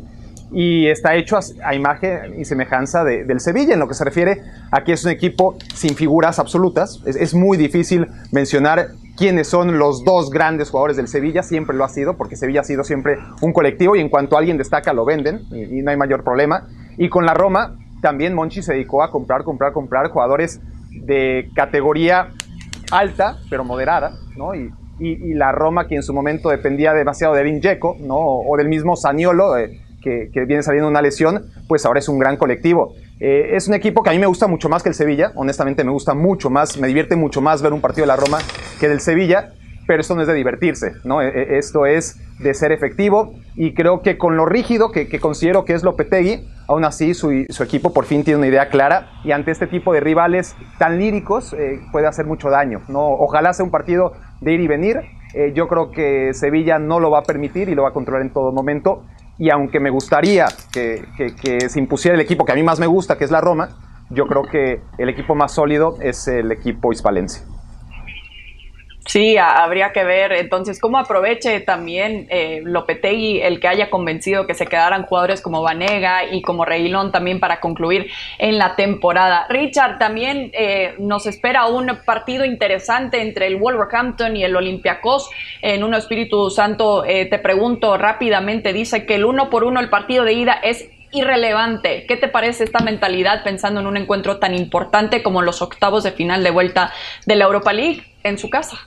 Y 0.52 0.88
está 0.88 1.14
hecho 1.14 1.38
a, 1.64 1.74
imagen 1.74 2.38
y 2.38 2.44
semejanza 2.44 3.02
del 3.02 3.40
Sevilla, 3.40 3.72
en 3.72 3.80
lo 3.80 3.88
que 3.88 3.94
se 3.94 4.04
refiere 4.04 4.42
a 4.70 4.84
que 4.84 4.92
es 4.92 5.06
un 5.06 5.10
equipo 5.10 5.56
sin 5.74 5.96
figuras 5.96 6.38
absolutas. 6.38 7.00
Es, 7.06 7.32
muy 7.32 7.56
difícil 7.56 8.06
mencionar 8.30 8.88
quiénes 9.16 9.48
son 9.48 9.78
los 9.78 10.04
dos 10.04 10.28
grandes 10.28 10.68
jugadores 10.68 10.98
del 10.98 11.08
Sevilla, 11.08 11.42
siempre 11.42 11.74
lo 11.74 11.84
ha 11.84 11.88
sido, 11.88 12.18
porque 12.18 12.36
Sevilla 12.36 12.60
ha 12.60 12.64
sido 12.64 12.84
siempre 12.84 13.16
un 13.40 13.54
colectivo 13.54 13.96
y 13.96 14.00
en 14.00 14.10
cuanto 14.10 14.36
alguien 14.36 14.58
destaca 14.58 14.92
lo 14.92 15.06
venden 15.06 15.46
y, 15.50 15.78
y 15.78 15.82
no 15.82 15.92
hay 15.92 15.96
mayor 15.96 16.22
problema. 16.22 16.66
Y 16.98 17.08
con 17.08 17.24
la 17.24 17.32
Roma 17.32 17.78
también 18.02 18.34
Monchi 18.34 18.60
se 18.60 18.74
dedicó 18.74 19.02
a 19.02 19.10
comprar, 19.10 19.44
comprar, 19.44 19.72
comprar 19.72 20.10
jugadores 20.10 20.60
de 21.02 21.50
categoría 21.54 22.28
alta, 22.90 23.38
pero 23.50 23.64
moderada, 23.64 24.12
¿no? 24.36 24.54
Y, 24.54 24.72
y, 24.98 25.34
la 25.34 25.52
Roma, 25.52 25.88
que 25.88 25.96
en 25.96 26.02
su 26.02 26.14
momento 26.14 26.48
dependía 26.48 26.94
demasiado 26.94 27.34
de 27.34 27.42
Vingeco, 27.42 27.96
¿no? 28.00 28.16
O, 28.16 28.56
del 28.56 28.68
mismo 28.68 28.96
Saniolo, 28.96 29.58
eh, 29.58 29.80
que, 30.00 30.30
que, 30.32 30.44
viene 30.44 30.62
saliendo 30.62 30.88
una 30.88 31.02
lesión, 31.02 31.46
pues 31.68 31.84
ahora 31.84 31.98
es 31.98 32.08
un 32.08 32.18
gran 32.18 32.36
colectivo. 32.36 32.94
Eh, 33.18 33.50
es 33.54 33.66
un 33.68 33.74
equipo 33.74 34.02
que 34.02 34.10
a 34.10 34.12
mí 34.12 34.18
me 34.18 34.26
gusta 34.26 34.46
mucho 34.46 34.68
más 34.68 34.82
que 34.82 34.90
el 34.90 34.94
Sevilla, 34.94 35.32
honestamente 35.34 35.84
me 35.84 35.90
gusta 35.90 36.14
mucho 36.14 36.50
más, 36.50 36.78
me 36.78 36.86
divierte 36.86 37.16
mucho 37.16 37.40
más 37.40 37.62
ver 37.62 37.72
un 37.72 37.80
partido 37.80 38.02
de 38.02 38.08
la 38.08 38.16
Roma 38.16 38.38
que 38.78 38.88
del 38.88 39.00
Sevilla, 39.00 39.52
pero 39.86 40.00
esto 40.00 40.14
no 40.14 40.22
es 40.22 40.28
de 40.28 40.34
divertirse, 40.34 40.94
¿no? 41.04 41.22
E, 41.22 41.28
e, 41.28 41.58
esto 41.58 41.86
es 41.86 42.20
de 42.38 42.52
ser 42.54 42.72
efectivo 42.72 43.34
y 43.54 43.74
creo 43.74 44.02
que 44.02 44.18
con 44.18 44.36
lo 44.36 44.46
rígido 44.46 44.90
que, 44.92 45.08
considero 45.20 45.64
que 45.64 45.74
es 45.74 45.82
Lopetegui, 45.82 46.46
aún 46.68 46.84
así 46.84 47.14
su, 47.14 47.30
equipo 47.30 47.92
por 47.92 48.04
fin 48.04 48.24
tiene 48.24 48.38
una 48.38 48.46
idea 48.48 48.68
clara 48.68 49.10
y 49.24 49.32
ante 49.32 49.50
este 49.50 49.66
tipo 49.66 49.92
de 49.92 50.00
rivales 50.00 50.54
tan 50.78 50.98
líricos 50.98 51.52
eh, 51.54 51.80
puede 51.92 52.06
hacer 52.06 52.26
mucho 52.26 52.50
daño, 52.50 52.82
¿no? 52.88 53.06
Ojalá 53.06 53.52
sea 53.52 53.64
un 53.64 53.70
partido 53.70 54.12
de 54.40 54.52
ir 54.52 54.60
y 54.60 54.68
venir, 54.68 55.00
eh, 55.34 55.52
yo 55.54 55.68
creo 55.68 55.90
que 55.90 56.32
Sevilla 56.34 56.78
no 56.78 57.00
lo 57.00 57.10
va 57.10 57.20
a 57.20 57.22
permitir 57.22 57.68
y 57.68 57.74
lo 57.74 57.84
va 57.84 57.90
a 57.90 57.92
controlar 57.92 58.22
en 58.22 58.32
todo 58.32 58.52
momento 58.52 59.04
y 59.38 59.50
aunque 59.50 59.80
me 59.80 59.90
gustaría 59.90 60.46
que, 60.72 61.04
que 61.16 61.68
se 61.68 61.78
impusiera 61.78 62.14
el 62.14 62.20
equipo 62.20 62.44
que 62.44 62.52
a 62.52 62.54
mí 62.54 62.62
más 62.62 62.80
me 62.80 62.86
gusta, 62.86 63.18
que 63.18 63.24
es 63.24 63.30
la 63.30 63.40
Roma, 63.40 63.68
yo 64.10 64.26
creo 64.26 64.44
que 64.44 64.80
el 64.98 65.08
equipo 65.08 65.34
más 65.34 65.52
sólido 65.52 65.96
es 66.00 66.28
el 66.28 66.52
equipo 66.52 66.92
hispalense. 66.92 67.55
Sí, 69.06 69.36
habría 69.38 69.92
que 69.92 70.02
ver 70.02 70.32
entonces 70.32 70.80
cómo 70.80 70.98
aproveche 70.98 71.60
también 71.60 72.26
eh, 72.28 72.60
Lopetegui 72.64 73.40
el 73.40 73.60
que 73.60 73.68
haya 73.68 73.88
convencido 73.88 74.48
que 74.48 74.54
se 74.54 74.66
quedaran 74.66 75.04
jugadores 75.04 75.40
como 75.40 75.62
Vanega 75.62 76.24
y 76.24 76.42
como 76.42 76.64
Reguilón 76.64 77.12
también 77.12 77.38
para 77.38 77.60
concluir 77.60 78.10
en 78.38 78.58
la 78.58 78.74
temporada. 78.74 79.46
Richard, 79.48 79.98
también 79.98 80.50
eh, 80.54 80.96
nos 80.98 81.26
espera 81.26 81.66
un 81.66 81.86
partido 82.04 82.44
interesante 82.44 83.22
entre 83.22 83.46
el 83.46 83.56
Wolverhampton 83.56 84.36
y 84.36 84.42
el 84.42 84.56
Olympiacos. 84.56 85.30
En 85.62 85.84
uno 85.84 85.96
Espíritu 85.96 86.50
Santo, 86.50 87.04
eh, 87.04 87.26
te 87.26 87.38
pregunto 87.38 87.96
rápidamente, 87.96 88.72
dice 88.72 89.06
que 89.06 89.14
el 89.14 89.24
uno 89.24 89.50
por 89.50 89.62
uno 89.62 89.78
el 89.78 89.88
partido 89.88 90.24
de 90.24 90.32
ida 90.32 90.54
es 90.64 90.90
irrelevante. 91.12 92.06
¿Qué 92.08 92.16
te 92.16 92.26
parece 92.26 92.64
esta 92.64 92.80
mentalidad 92.80 93.44
pensando 93.44 93.80
en 93.80 93.86
un 93.86 93.96
encuentro 93.96 94.38
tan 94.38 94.52
importante 94.52 95.22
como 95.22 95.42
los 95.42 95.62
octavos 95.62 96.02
de 96.02 96.10
final 96.10 96.42
de 96.42 96.50
vuelta 96.50 96.92
de 97.24 97.36
la 97.36 97.44
Europa 97.44 97.72
League 97.72 98.02
en 98.24 98.36
su 98.36 98.50
casa? 98.50 98.78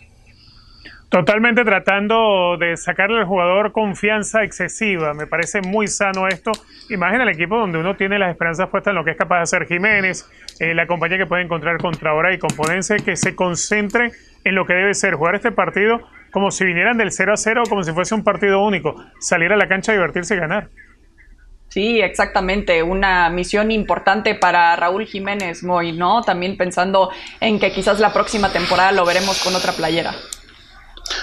Totalmente 1.09 1.63
tratando 1.63 2.55
de 2.59 2.77
sacarle 2.77 3.17
al 3.17 3.25
jugador 3.25 3.71
confianza 3.71 4.43
excesiva. 4.43 5.15
Me 5.15 5.25
parece 5.25 5.59
muy 5.61 5.87
sano 5.87 6.27
esto. 6.27 6.51
Imagina 6.91 7.23
el 7.23 7.29
equipo 7.29 7.57
donde 7.57 7.79
uno 7.79 7.95
tiene 7.95 8.19
las 8.19 8.29
esperanzas 8.29 8.69
puestas 8.69 8.91
en 8.91 8.95
lo 8.95 9.03
que 9.03 9.11
es 9.11 9.17
capaz 9.17 9.37
de 9.37 9.41
hacer 9.41 9.65
Jiménez, 9.65 10.29
eh, 10.59 10.75
la 10.75 10.85
compañía 10.85 11.17
que 11.17 11.25
puede 11.25 11.41
encontrar 11.41 11.79
contra 11.79 12.11
ahora 12.11 12.31
y 12.31 12.37
Componense, 12.37 12.97
que 12.97 13.15
se 13.15 13.35
concentre 13.35 14.11
en 14.43 14.53
lo 14.53 14.67
que 14.67 14.73
debe 14.73 14.93
ser 14.93 15.15
jugar 15.15 15.33
este 15.33 15.51
partido 15.51 15.99
como 16.31 16.51
si 16.51 16.63
vinieran 16.63 16.99
del 16.99 17.11
0 17.11 17.33
a 17.33 17.37
0, 17.37 17.63
como 17.67 17.83
si 17.83 17.91
fuese 17.91 18.13
un 18.13 18.23
partido 18.23 18.61
único. 18.61 19.03
Salir 19.19 19.51
a 19.51 19.57
la 19.57 19.67
cancha, 19.67 19.93
divertirse 19.93 20.35
y 20.35 20.37
ganar. 20.37 20.69
Sí, 21.69 22.01
exactamente. 22.01 22.83
Una 22.83 23.31
misión 23.31 23.71
importante 23.71 24.35
para 24.35 24.75
Raúl 24.75 25.07
Jiménez 25.07 25.63
Moy, 25.63 25.91
¿no? 25.91 26.21
También 26.21 26.55
pensando 26.55 27.09
en 27.39 27.59
que 27.59 27.71
quizás 27.71 27.99
la 27.99 28.13
próxima 28.13 28.51
temporada 28.51 28.91
lo 28.91 29.05
veremos 29.05 29.43
con 29.43 29.55
otra 29.55 29.71
playera. 29.71 30.13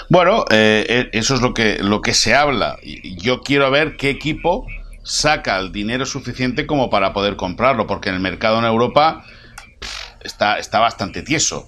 Bueno, 0.08 0.44
eh, 0.50 0.84
eh, 0.88 1.10
eso 1.12 1.34
es 1.34 1.40
lo 1.40 1.54
que, 1.54 1.78
lo 1.80 2.00
que 2.00 2.14
se 2.14 2.34
habla. 2.34 2.78
Yo 2.82 3.42
quiero 3.42 3.70
ver 3.70 3.96
qué 3.96 4.10
equipo 4.10 4.66
saca 5.02 5.58
el 5.58 5.72
dinero 5.72 6.04
suficiente 6.06 6.66
como 6.66 6.90
para 6.90 7.12
poder 7.12 7.36
comprarlo, 7.36 7.86
porque 7.86 8.08
en 8.08 8.16
el 8.16 8.20
mercado 8.20 8.58
en 8.58 8.64
Europa 8.64 9.24
está, 10.20 10.58
está 10.58 10.80
bastante 10.80 11.22
tieso. 11.22 11.66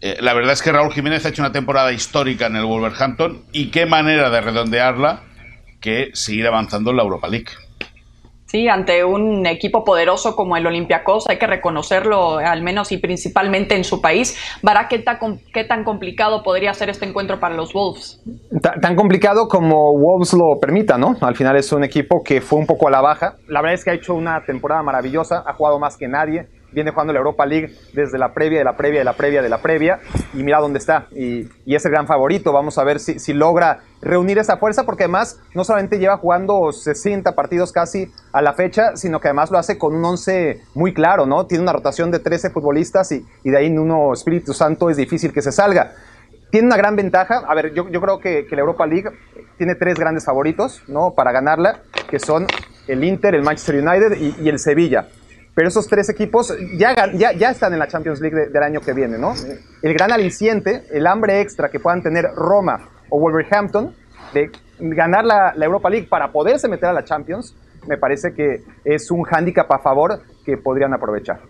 Eh, 0.00 0.18
la 0.20 0.32
verdad 0.32 0.52
es 0.52 0.62
que 0.62 0.72
Raúl 0.72 0.92
Jiménez 0.92 1.24
ha 1.26 1.28
hecho 1.30 1.42
una 1.42 1.52
temporada 1.52 1.92
histórica 1.92 2.46
en 2.46 2.56
el 2.56 2.64
Wolverhampton 2.64 3.42
y 3.52 3.70
qué 3.70 3.84
manera 3.84 4.30
de 4.30 4.40
redondearla 4.40 5.22
que 5.80 6.10
seguir 6.14 6.46
avanzando 6.46 6.90
en 6.90 6.96
la 6.96 7.02
Europa 7.02 7.28
League. 7.28 7.50
Sí, 8.48 8.66
ante 8.66 9.04
un 9.04 9.44
equipo 9.46 9.84
poderoso 9.84 10.34
como 10.34 10.56
el 10.56 10.66
Olympiacos, 10.66 11.28
hay 11.28 11.38
que 11.38 11.46
reconocerlo, 11.46 12.38
al 12.38 12.62
menos 12.62 12.92
y 12.92 12.96
principalmente 12.96 13.76
en 13.76 13.84
su 13.84 14.00
país. 14.00 14.38
Bará, 14.62 14.88
¿qué 14.88 14.98
tan, 14.98 15.18
qué 15.52 15.64
tan 15.64 15.84
complicado 15.84 16.42
podría 16.42 16.72
ser 16.72 16.88
este 16.88 17.04
encuentro 17.04 17.40
para 17.40 17.54
los 17.54 17.74
Wolves? 17.74 18.22
Tan, 18.80 18.96
complicado 18.96 19.48
como 19.48 19.92
Wolves 19.98 20.32
lo 20.32 20.58
permita, 20.58 20.96
¿no? 20.96 21.14
Al 21.20 21.36
final 21.36 21.56
es 21.56 21.70
un 21.72 21.84
equipo 21.84 22.22
que 22.24 22.40
fue 22.40 22.58
un 22.58 22.66
poco 22.66 22.88
a 22.88 22.90
la 22.90 23.02
baja. 23.02 23.34
La 23.48 23.60
verdad 23.60 23.74
es 23.74 23.84
que 23.84 23.90
ha 23.90 23.94
hecho 23.94 24.14
una 24.14 24.42
temporada 24.46 24.82
maravillosa, 24.82 25.44
ha 25.46 25.52
jugado 25.52 25.78
más 25.78 25.98
que 25.98 26.08
nadie 26.08 26.46
viene 26.72 26.90
jugando 26.90 27.12
la 27.12 27.18
Europa 27.18 27.46
League 27.46 27.74
desde 27.92 28.18
la 28.18 28.34
previa, 28.34 28.58
de 28.58 28.64
la 28.64 28.76
previa, 28.76 29.00
de 29.00 29.04
la 29.04 29.14
previa, 29.14 29.42
de 29.42 29.48
la 29.48 29.58
previa, 29.58 30.00
y 30.34 30.42
mira 30.42 30.58
dónde 30.60 30.78
está. 30.78 31.06
Y, 31.12 31.48
es 31.66 31.84
el 31.84 31.92
gran 31.92 32.06
favorito. 32.06 32.52
Vamos 32.52 32.76
a 32.78 32.84
ver 32.84 32.98
si, 32.98 33.18
si, 33.18 33.32
logra 33.32 33.80
reunir 34.00 34.38
esa 34.38 34.56
fuerza, 34.56 34.84
porque 34.84 35.04
además 35.04 35.40
no 35.54 35.64
solamente 35.64 35.98
lleva 35.98 36.16
jugando 36.16 36.72
60 36.72 37.34
partidos 37.34 37.72
casi 37.72 38.10
a 38.32 38.42
la 38.42 38.52
fecha, 38.52 38.96
sino 38.96 39.20
que 39.20 39.28
además 39.28 39.50
lo 39.50 39.58
hace 39.58 39.78
con 39.78 39.94
un 39.94 40.04
11 40.04 40.60
muy 40.74 40.92
claro, 40.92 41.26
¿no? 41.26 41.46
Tiene 41.46 41.62
una 41.62 41.72
rotación 41.72 42.10
de 42.10 42.18
13 42.18 42.50
futbolistas 42.50 43.12
y, 43.12 43.24
de 43.44 43.56
ahí 43.56 43.66
en 43.66 43.78
uno 43.78 44.12
Espíritu 44.12 44.52
Santo 44.52 44.90
es 44.90 44.96
difícil 44.96 45.32
que 45.32 45.42
se 45.42 45.52
salga. 45.52 45.92
Tiene 46.50 46.66
una 46.66 46.76
gran 46.76 46.96
ventaja. 46.96 47.44
A 47.46 47.54
ver, 47.54 47.74
yo, 47.74 47.88
yo 47.90 48.00
creo 48.00 48.18
que, 48.18 48.46
que 48.46 48.56
la 48.56 48.62
Europa 48.62 48.86
League 48.86 49.10
tiene 49.58 49.74
tres 49.74 49.98
grandes 49.98 50.24
favoritos, 50.24 50.82
¿no? 50.88 51.12
Para 51.14 51.30
ganarla, 51.30 51.82
que 52.08 52.18
son 52.18 52.46
el 52.86 53.04
Inter, 53.04 53.34
el 53.34 53.42
Manchester 53.42 53.86
United 53.86 54.16
y 54.42 54.48
el 54.48 54.58
Sevilla 54.58 55.08
pero 55.58 55.66
esos 55.66 55.88
tres 55.88 56.08
equipos 56.08 56.54
ya, 56.76 56.94
ya, 57.14 57.32
ya 57.32 57.50
están 57.50 57.72
en 57.72 57.80
la 57.80 57.88
Champions 57.88 58.20
League 58.20 58.46
del 58.46 58.62
año 58.62 58.80
que 58.80 58.92
viene, 58.92 59.18
¿no? 59.18 59.34
El 59.82 59.92
gran 59.92 60.12
aliciente, 60.12 60.84
el 60.92 61.04
hambre 61.04 61.40
extra 61.40 61.68
que 61.68 61.80
puedan 61.80 62.00
tener 62.00 62.26
Roma 62.26 62.88
o 63.10 63.18
Wolverhampton 63.18 63.92
de 64.32 64.52
ganar 64.78 65.24
la, 65.24 65.52
la 65.56 65.64
Europa 65.64 65.90
League 65.90 66.06
para 66.08 66.30
poderse 66.30 66.68
meter 66.68 66.88
a 66.88 66.92
la 66.92 67.02
Champions, 67.02 67.56
me 67.88 67.98
parece 67.98 68.34
que 68.34 68.62
es 68.84 69.10
un 69.10 69.24
hándicap 69.24 69.68
a 69.72 69.80
favor 69.80 70.20
que 70.44 70.58
podrían 70.58 70.94
aprovechar. 70.94 71.40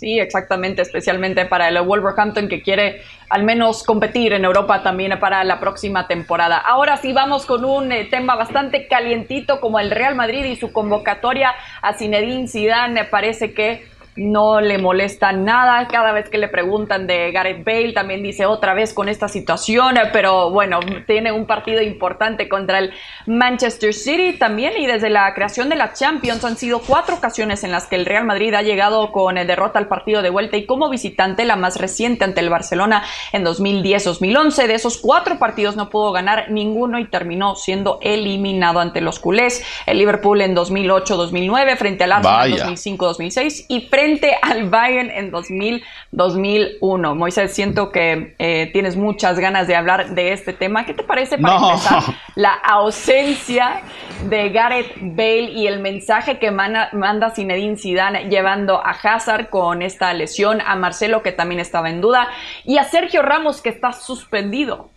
Sí, 0.00 0.18
exactamente, 0.18 0.80
especialmente 0.80 1.44
para 1.44 1.68
el 1.68 1.78
Wolverhampton 1.78 2.48
que 2.48 2.62
quiere 2.62 3.02
al 3.28 3.44
menos 3.44 3.82
competir 3.82 4.32
en 4.32 4.46
Europa 4.46 4.82
también 4.82 5.20
para 5.20 5.44
la 5.44 5.60
próxima 5.60 6.06
temporada. 6.06 6.56
Ahora 6.56 6.96
sí 6.96 7.12
vamos 7.12 7.44
con 7.44 7.66
un 7.66 7.92
eh, 7.92 8.06
tema 8.06 8.34
bastante 8.34 8.88
calientito 8.88 9.60
como 9.60 9.78
el 9.78 9.90
Real 9.90 10.14
Madrid 10.14 10.46
y 10.46 10.56
su 10.56 10.72
convocatoria 10.72 11.54
a 11.82 11.92
Zinedine 11.92 12.48
Zidane. 12.48 13.04
Parece 13.04 13.52
que 13.52 13.84
no 14.20 14.60
le 14.60 14.76
molesta 14.76 15.32
nada. 15.32 15.88
Cada 15.88 16.12
vez 16.12 16.28
que 16.28 16.36
le 16.36 16.48
preguntan 16.48 17.06
de 17.06 17.32
Gareth 17.32 17.64
Bale, 17.64 17.92
también 17.94 18.22
dice 18.22 18.44
otra 18.44 18.74
vez 18.74 18.92
con 18.92 19.08
esta 19.08 19.28
situación, 19.28 19.96
pero 20.12 20.50
bueno, 20.50 20.80
tiene 21.06 21.32
un 21.32 21.46
partido 21.46 21.80
importante 21.80 22.46
contra 22.48 22.80
el 22.80 22.92
Manchester 23.26 23.94
City 23.94 24.38
también 24.38 24.74
y 24.76 24.86
desde 24.86 25.08
la 25.08 25.32
creación 25.32 25.70
de 25.70 25.76
la 25.76 25.94
Champions 25.94 26.44
han 26.44 26.58
sido 26.58 26.80
cuatro 26.80 27.16
ocasiones 27.16 27.64
en 27.64 27.72
las 27.72 27.86
que 27.86 27.96
el 27.96 28.04
Real 28.04 28.26
Madrid 28.26 28.52
ha 28.52 28.62
llegado 28.62 29.10
con 29.10 29.36
derrota 29.36 29.78
al 29.78 29.88
partido 29.88 30.20
de 30.20 30.28
vuelta 30.28 30.58
y 30.58 30.66
como 30.66 30.90
visitante 30.90 31.46
la 31.46 31.56
más 31.56 31.80
reciente 31.80 32.24
ante 32.24 32.40
el 32.40 32.50
Barcelona 32.50 33.02
en 33.32 33.44
2010-2011. 33.44 34.66
De 34.66 34.74
esos 34.74 34.98
cuatro 34.98 35.38
partidos 35.38 35.76
no 35.76 35.88
pudo 35.88 36.12
ganar 36.12 36.50
ninguno 36.50 36.98
y 36.98 37.06
terminó 37.06 37.54
siendo 37.54 37.98
eliminado 38.02 38.80
ante 38.80 39.00
los 39.00 39.18
culés. 39.18 39.64
El 39.86 39.96
Liverpool 39.96 40.42
en 40.42 40.54
2008-2009 40.54 41.76
frente 41.78 42.04
al 42.04 42.12
Arsenal 42.12 42.52
en 42.52 42.58
2005-2006 42.58 43.64
y 43.68 43.80
frente 43.88 44.09
al 44.42 44.68
Bayern 44.68 45.10
en 45.10 45.30
2000-2001. 45.32 47.14
Moisés, 47.14 47.52
siento 47.54 47.92
que 47.92 48.34
eh, 48.38 48.70
tienes 48.72 48.96
muchas 48.96 49.38
ganas 49.38 49.66
de 49.66 49.76
hablar 49.76 50.14
de 50.14 50.32
este 50.32 50.52
tema. 50.52 50.84
¿Qué 50.86 50.94
te 50.94 51.02
parece 51.02 51.38
para 51.38 51.56
empezar 51.56 52.02
la 52.34 52.54
ausencia 52.54 53.82
de 54.28 54.50
Gareth 54.50 54.96
Bale 55.00 55.50
y 55.52 55.66
el 55.66 55.80
mensaje 55.80 56.38
que 56.38 56.50
manda, 56.50 56.90
manda 56.92 57.30
Zinedine 57.30 57.76
Zidane 57.76 58.28
llevando 58.28 58.84
a 58.84 58.90
Hazard 58.90 59.48
con 59.48 59.82
esta 59.82 60.12
lesión, 60.12 60.60
a 60.60 60.76
Marcelo 60.76 61.22
que 61.22 61.32
también 61.32 61.60
estaba 61.60 61.90
en 61.90 62.00
duda 62.00 62.28
y 62.64 62.78
a 62.78 62.84
Sergio 62.84 63.22
Ramos 63.22 63.60
que 63.60 63.68
está 63.68 63.92
suspendido? 63.92 64.90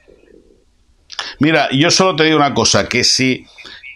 Mira, 1.40 1.70
yo 1.72 1.92
solo 1.92 2.16
te 2.16 2.24
digo 2.24 2.38
una 2.38 2.54
cosa, 2.54 2.88
que 2.88 3.04
si 3.04 3.46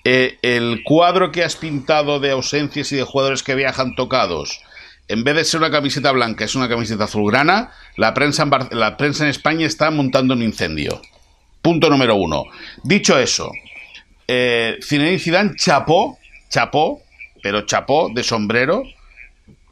eh, 0.03 0.37
el 0.41 0.83
cuadro 0.83 1.31
que 1.31 1.43
has 1.43 1.55
pintado 1.55 2.19
de 2.19 2.31
ausencias 2.31 2.91
y 2.91 2.95
de 2.95 3.03
jugadores 3.03 3.43
que 3.43 3.55
viajan 3.55 3.95
tocados 3.95 4.61
en 5.07 5.23
vez 5.23 5.35
de 5.35 5.45
ser 5.45 5.59
una 5.59 5.71
camiseta 5.71 6.11
blanca, 6.11 6.45
es 6.45 6.55
una 6.55 6.67
camiseta 6.67 7.05
azulgrana, 7.05 7.71
la 7.95 8.13
prensa 8.13 8.43
en, 8.43 8.79
la 8.79 8.97
prensa 8.97 9.23
en 9.23 9.29
España 9.29 9.65
está 9.65 9.89
montando 9.89 10.33
un 10.33 10.43
incendio. 10.43 11.01
Punto 11.61 11.89
número 11.89 12.15
uno. 12.15 12.45
Dicho 12.83 13.17
eso, 13.17 13.51
eh, 14.27 14.77
Zinedine 14.83 15.19
Zidane 15.19 15.55
chapó, 15.55 16.19
chapó, 16.49 17.01
pero 17.41 17.61
chapó 17.61 18.09
de 18.13 18.23
sombrero, 18.23 18.83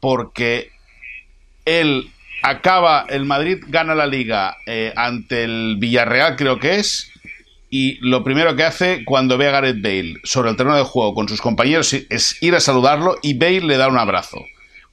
porque 0.00 0.70
él 1.64 2.10
acaba, 2.42 3.04
el 3.08 3.26
Madrid 3.26 3.62
gana 3.68 3.94
la 3.94 4.06
liga 4.06 4.56
eh, 4.66 4.92
ante 4.96 5.44
el 5.44 5.76
Villarreal, 5.78 6.36
creo 6.36 6.58
que 6.58 6.76
es, 6.76 7.10
y 7.68 7.98
lo 8.00 8.24
primero 8.24 8.56
que 8.56 8.64
hace 8.64 9.04
cuando 9.04 9.36
ve 9.36 9.48
a 9.48 9.50
Gareth 9.50 9.82
Bale 9.82 10.14
sobre 10.24 10.50
el 10.50 10.56
terreno 10.56 10.76
de 10.76 10.84
juego 10.84 11.14
con 11.14 11.28
sus 11.28 11.40
compañeros 11.42 11.92
es 11.92 12.40
ir 12.40 12.54
a 12.54 12.60
saludarlo 12.60 13.16
y 13.22 13.34
Bale 13.34 13.62
le 13.62 13.76
da 13.76 13.88
un 13.88 13.98
abrazo 13.98 14.38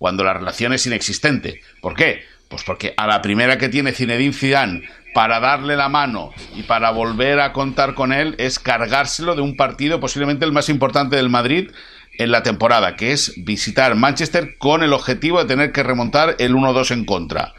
cuando 0.03 0.25
la 0.25 0.33
relación 0.33 0.73
es 0.73 0.85
inexistente. 0.85 1.61
¿Por 1.79 1.95
qué? 1.95 2.25
Pues 2.49 2.63
porque 2.65 2.93
a 2.97 3.07
la 3.07 3.21
primera 3.21 3.57
que 3.57 3.69
tiene 3.69 3.93
Zinedine 3.93 4.33
Zidane 4.33 4.81
para 5.13 5.39
darle 5.39 5.77
la 5.77 5.87
mano 5.87 6.33
y 6.53 6.63
para 6.63 6.91
volver 6.91 7.39
a 7.39 7.53
contar 7.53 7.93
con 7.93 8.11
él 8.11 8.35
es 8.37 8.59
cargárselo 8.59 9.33
de 9.33 9.41
un 9.41 9.55
partido 9.55 10.01
posiblemente 10.01 10.43
el 10.43 10.51
más 10.51 10.67
importante 10.67 11.15
del 11.15 11.29
Madrid 11.29 11.71
en 12.17 12.31
la 12.31 12.43
temporada, 12.43 12.97
que 12.97 13.13
es 13.13 13.31
visitar 13.45 13.95
Manchester 13.95 14.57
con 14.57 14.83
el 14.83 14.91
objetivo 14.91 15.39
de 15.39 15.47
tener 15.47 15.71
que 15.71 15.83
remontar 15.83 16.35
el 16.37 16.53
1-2 16.53 16.91
en 16.91 17.05
contra. 17.05 17.53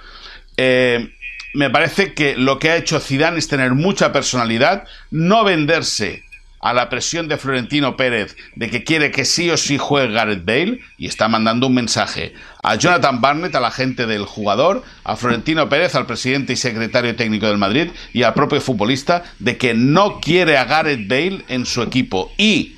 Eh, 0.59 1.15
me 1.55 1.71
parece 1.71 2.13
que 2.13 2.37
lo 2.37 2.59
que 2.59 2.69
ha 2.69 2.77
hecho 2.77 3.01
Zidane 3.01 3.39
es 3.39 3.49
tener 3.49 3.73
mucha 3.73 4.13
personalidad, 4.13 4.85
no 5.11 5.45
venderse 5.45 6.25
a 6.65 6.73
la 6.73 6.89
presión 6.89 7.29
de 7.29 7.37
Florentino 7.37 7.95
Pérez 7.95 8.37
de 8.57 8.71
que 8.71 8.85
quiere 8.85 9.11
que 9.11 9.27
sí 9.27 9.51
o 9.51 9.59
sí 9.59 9.77
juegue 9.77 10.15
Gareth 10.15 10.47
Bale 10.47 10.81
y 10.97 11.07
está 11.07 11.29
mandando 11.29 11.67
un 11.67 11.75
mensaje 11.75 12.33
a 12.63 12.77
Jonathan 12.77 13.21
Barnett, 13.21 13.55
a 13.55 13.61
la 13.61 13.71
gente 13.71 14.07
del 14.07 14.25
jugador, 14.25 14.83
a 15.05 15.15
Florentino 15.15 15.69
Pérez, 15.69 15.95
al 15.95 16.07
presidente 16.07 16.55
y 16.55 16.57
secretario 16.57 17.15
técnico 17.17 17.47
del 17.47 17.59
Madrid 17.59 17.91
y 18.15 18.23
al 18.23 18.33
propio 18.33 18.63
futbolista 18.63 19.25
de 19.41 19.59
que 19.59 19.75
no 19.75 20.21
quiere 20.21 20.57
a 20.57 20.65
Gareth 20.65 21.07
Bale 21.07 21.45
en 21.49 21.67
su 21.67 21.83
equipo. 21.83 22.33
Y 22.39 22.77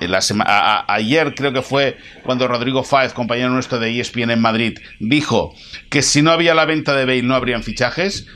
en 0.00 0.10
la 0.10 0.20
ayer 0.86 1.34
creo 1.34 1.54
que 1.54 1.62
fue 1.62 1.96
cuando 2.22 2.46
Rodrigo 2.46 2.84
Fáez, 2.84 3.14
compañero 3.14 3.48
nuestro 3.48 3.78
de 3.78 3.98
ESPN 3.98 4.30
en 4.30 4.42
Madrid, 4.42 4.78
dijo 5.00 5.54
que 5.88 6.02
si 6.02 6.20
no 6.20 6.32
había 6.32 6.54
la 6.54 6.66
venta 6.66 6.94
de 6.94 7.06
Bale 7.06 7.22
no 7.22 7.34
habrían 7.34 7.62
fichajes, 7.62 8.26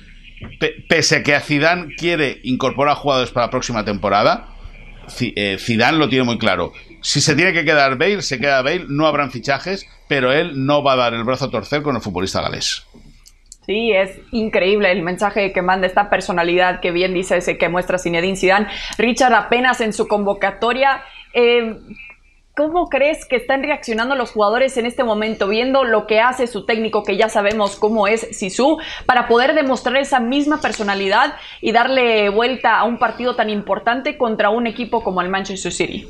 pese 0.89 1.17
a 1.17 1.23
que 1.23 1.35
a 1.35 1.41
Zidane 1.43 1.95
quiere 1.97 2.41
incorporar 2.45 2.97
jugadores 2.97 3.31
para 3.31 3.47
la 3.47 3.51
próxima 3.51 3.85
temporada, 3.85 4.50
Zidane 5.11 5.99
lo 5.99 6.09
tiene 6.09 6.25
muy 6.25 6.39
claro. 6.39 6.73
Si 7.03 7.21
se 7.21 7.35
tiene 7.35 7.53
que 7.53 7.65
quedar 7.65 7.97
Bale, 7.99 8.23
se 8.23 8.39
queda 8.39 8.63
Bale, 8.63 8.87
no 8.89 9.07
habrán 9.07 9.31
fichajes, 9.31 9.87
pero 10.09 10.33
él 10.33 10.53
no 10.67 10.83
va 10.83 10.95
a 10.95 10.97
dar 10.97 11.15
el 11.15 11.25
brazo 11.25 11.47
a 11.47 11.51
torcer 11.51 11.83
con 11.83 11.97
el 11.97 12.03
futbolista 12.03 12.43
galés. 12.43 12.87
Sí, 13.67 13.93
es 13.93 14.19
increíble 14.33 14.91
el 14.91 15.03
mensaje 15.03 15.53
que 15.53 15.63
manda 15.63 15.87
esta 15.87 16.11
personalidad 16.11 16.81
que 16.81 16.91
bien 16.91 17.15
dice 17.15 17.37
ese 17.37 17.57
que 17.57 17.69
muestra 17.69 17.99
Zinedine 17.99 18.37
Zidane. 18.37 18.67
Richard 18.99 19.35
apenas 19.35 19.81
en 19.81 19.93
su 19.93 20.09
convocatoria 20.09 21.03
eh, 21.33 21.77
¿Cómo 22.61 22.91
crees 22.91 23.25
que 23.25 23.37
están 23.37 23.63
reaccionando 23.63 24.15
los 24.17 24.33
jugadores 24.33 24.77
en 24.77 24.85
este 24.85 25.03
momento, 25.03 25.49
viendo 25.49 25.83
lo 25.83 26.07
que 26.07 26.21
hace 26.21 26.47
su 26.47 26.67
técnico, 26.67 27.05
que 27.05 27.17
ya 27.17 27.31
sabemos 27.31 27.75
cómo 27.75 28.07
es 28.07 28.37
Sisu, 28.37 28.77
para 29.07 29.29
poder 29.29 29.55
demostrar 29.55 29.97
esa 29.97 30.21
misma 30.21 30.61
personalidad 30.61 31.37
y 31.63 31.73
darle 31.73 32.29
vuelta 32.29 32.77
a 32.77 32.85
un 32.85 32.99
partido 32.99 33.35
tan 33.35 33.49
importante 33.49 34.19
contra 34.19 34.51
un 34.51 34.67
equipo 34.67 35.03
como 35.03 35.23
el 35.23 35.31
Manchester 35.31 35.73
City? 35.73 36.07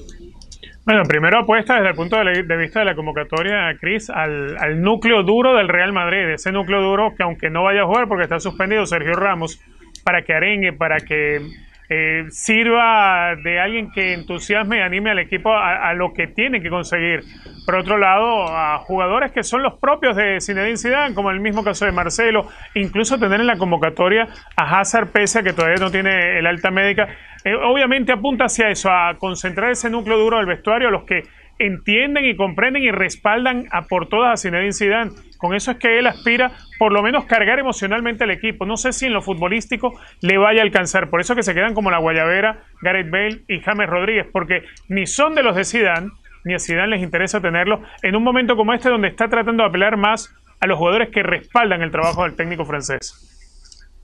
Bueno, 0.85 1.05
primero 1.05 1.39
apuesta 1.39 1.75
desde 1.75 1.91
el 1.91 1.95
punto 1.95 2.17
de 2.17 2.57
vista 2.57 2.81
de 2.81 2.87
la 2.87 2.97
convocatoria, 2.97 3.73
Cris, 3.81 4.11
al, 4.11 4.57
al, 4.59 4.83
núcleo 4.83 5.23
duro 5.23 5.55
del 5.55 5.69
Real 5.69 5.93
Madrid, 5.93 6.31
ese 6.31 6.51
núcleo 6.51 6.83
duro 6.83 7.15
que 7.17 7.23
aunque 7.23 7.49
no 7.49 7.63
vaya 7.63 7.83
a 7.83 7.87
jugar 7.87 8.09
porque 8.09 8.25
está 8.25 8.41
suspendido 8.41 8.87
Sergio 8.87 9.13
Ramos, 9.13 9.61
para 10.03 10.23
que 10.23 10.35
arengue, 10.35 10.73
para 10.73 10.97
que 10.97 11.43
eh, 11.93 12.27
sirva 12.31 13.35
de 13.35 13.59
alguien 13.59 13.91
que 13.91 14.13
entusiasme 14.13 14.79
y 14.79 14.81
anime 14.81 15.11
al 15.11 15.19
equipo 15.19 15.53
a, 15.53 15.93
lo 15.95 16.15
que 16.15 16.29
tiene 16.29 16.63
que 16.63 16.71
conseguir. 16.71 17.25
Por 17.67 17.75
otro 17.75 17.99
lado, 17.99 18.47
a 18.49 18.79
jugadores 18.79 19.33
que 19.33 19.43
son 19.43 19.65
los 19.65 19.75
propios 19.75 20.15
de 20.15 20.41
Zinedine 20.41 20.77
Zidane, 20.77 21.17
como 21.17 21.33
el 21.33 21.41
mismo 21.41 21.65
caso 21.65 21.87
de 21.87 21.91
Marcelo, 21.93 22.49
incluso 22.77 23.19
tener 23.19 23.41
en 23.41 23.49
la 23.49 23.59
convocatoria 23.59 24.29
a 24.55 24.79
Hazard 24.79 25.09
pese 25.09 25.41
a 25.41 25.43
que 25.43 25.53
todavía 25.53 25.79
no 25.81 25.91
tiene 25.91 26.39
el 26.39 26.47
alta 26.47 26.71
médica. 26.71 27.09
Eh, 27.45 27.55
obviamente 27.55 28.13
apunta 28.13 28.45
hacia 28.45 28.71
eso, 28.71 28.89
a 28.89 29.17
concentrar 29.19 29.73
ese 29.73 29.91
núcleo 29.91 30.17
duro 30.17 30.37
del 30.37 30.47
vestuario, 30.47 30.87
a 30.87 30.93
los 30.93 31.03
que 31.03 31.25
entienden 31.59 32.25
y 32.25 32.37
comprenden 32.37 32.85
y 32.85 32.93
respaldan 32.93 33.67
a 33.73 33.83
por 33.83 34.09
todas 34.09 34.33
a 34.33 34.37
Zinedine 34.41 34.73
Zidane. 34.73 35.11
Con 35.41 35.55
eso 35.55 35.71
es 35.71 35.79
que 35.79 35.99
él 35.99 36.07
aspira 36.07 36.53
por 36.79 36.93
lo 36.93 37.03
menos 37.03 37.25
cargar 37.25 37.59
emocionalmente 37.59 38.25
al 38.25 38.31
equipo. 38.31 38.67
No 38.67 38.77
sé 38.77 38.93
si 38.93 39.07
en 39.07 39.15
lo 39.15 39.23
futbolístico 39.23 39.99
le 40.21 40.37
vaya 40.37 40.61
a 40.61 40.65
alcanzar. 40.65 41.09
Por 41.09 41.21
eso 41.21 41.35
que 41.35 41.43
se 41.43 41.55
quedan 41.55 41.73
como 41.73 41.91
la 41.91 41.99
guayabera 41.99 42.65
Gareth 42.83 43.11
Bale 43.11 43.43
y 43.49 43.61
James 43.61 43.89
Rodríguez, 43.89 44.27
porque 44.31 44.65
ni 44.89 45.07
son 45.07 45.35
de 45.35 45.43
los 45.43 45.57
de 45.57 45.65
Zidane, 45.65 46.11
ni 46.45 46.55
a 46.55 46.59
Zidane 46.59 46.89
les 46.89 47.03
interesa 47.03 47.41
tenerlo 47.41 47.81
en 48.03 48.17
un 48.17 48.23
momento 48.23 48.55
como 48.55 48.75
este 48.75 48.91
donde 48.91 49.09
está 49.09 49.29
tratando 49.29 49.63
de 49.63 49.71
apelar 49.71 49.97
más 49.97 50.35
a 50.61 50.67
los 50.67 50.79
jugadores 50.79 51.09
que 51.09 51.23
respaldan 51.23 51.81
el 51.83 51.91
trabajo 51.91 52.25
del 52.25 52.37
técnico 52.37 52.67
francés. 52.67 53.30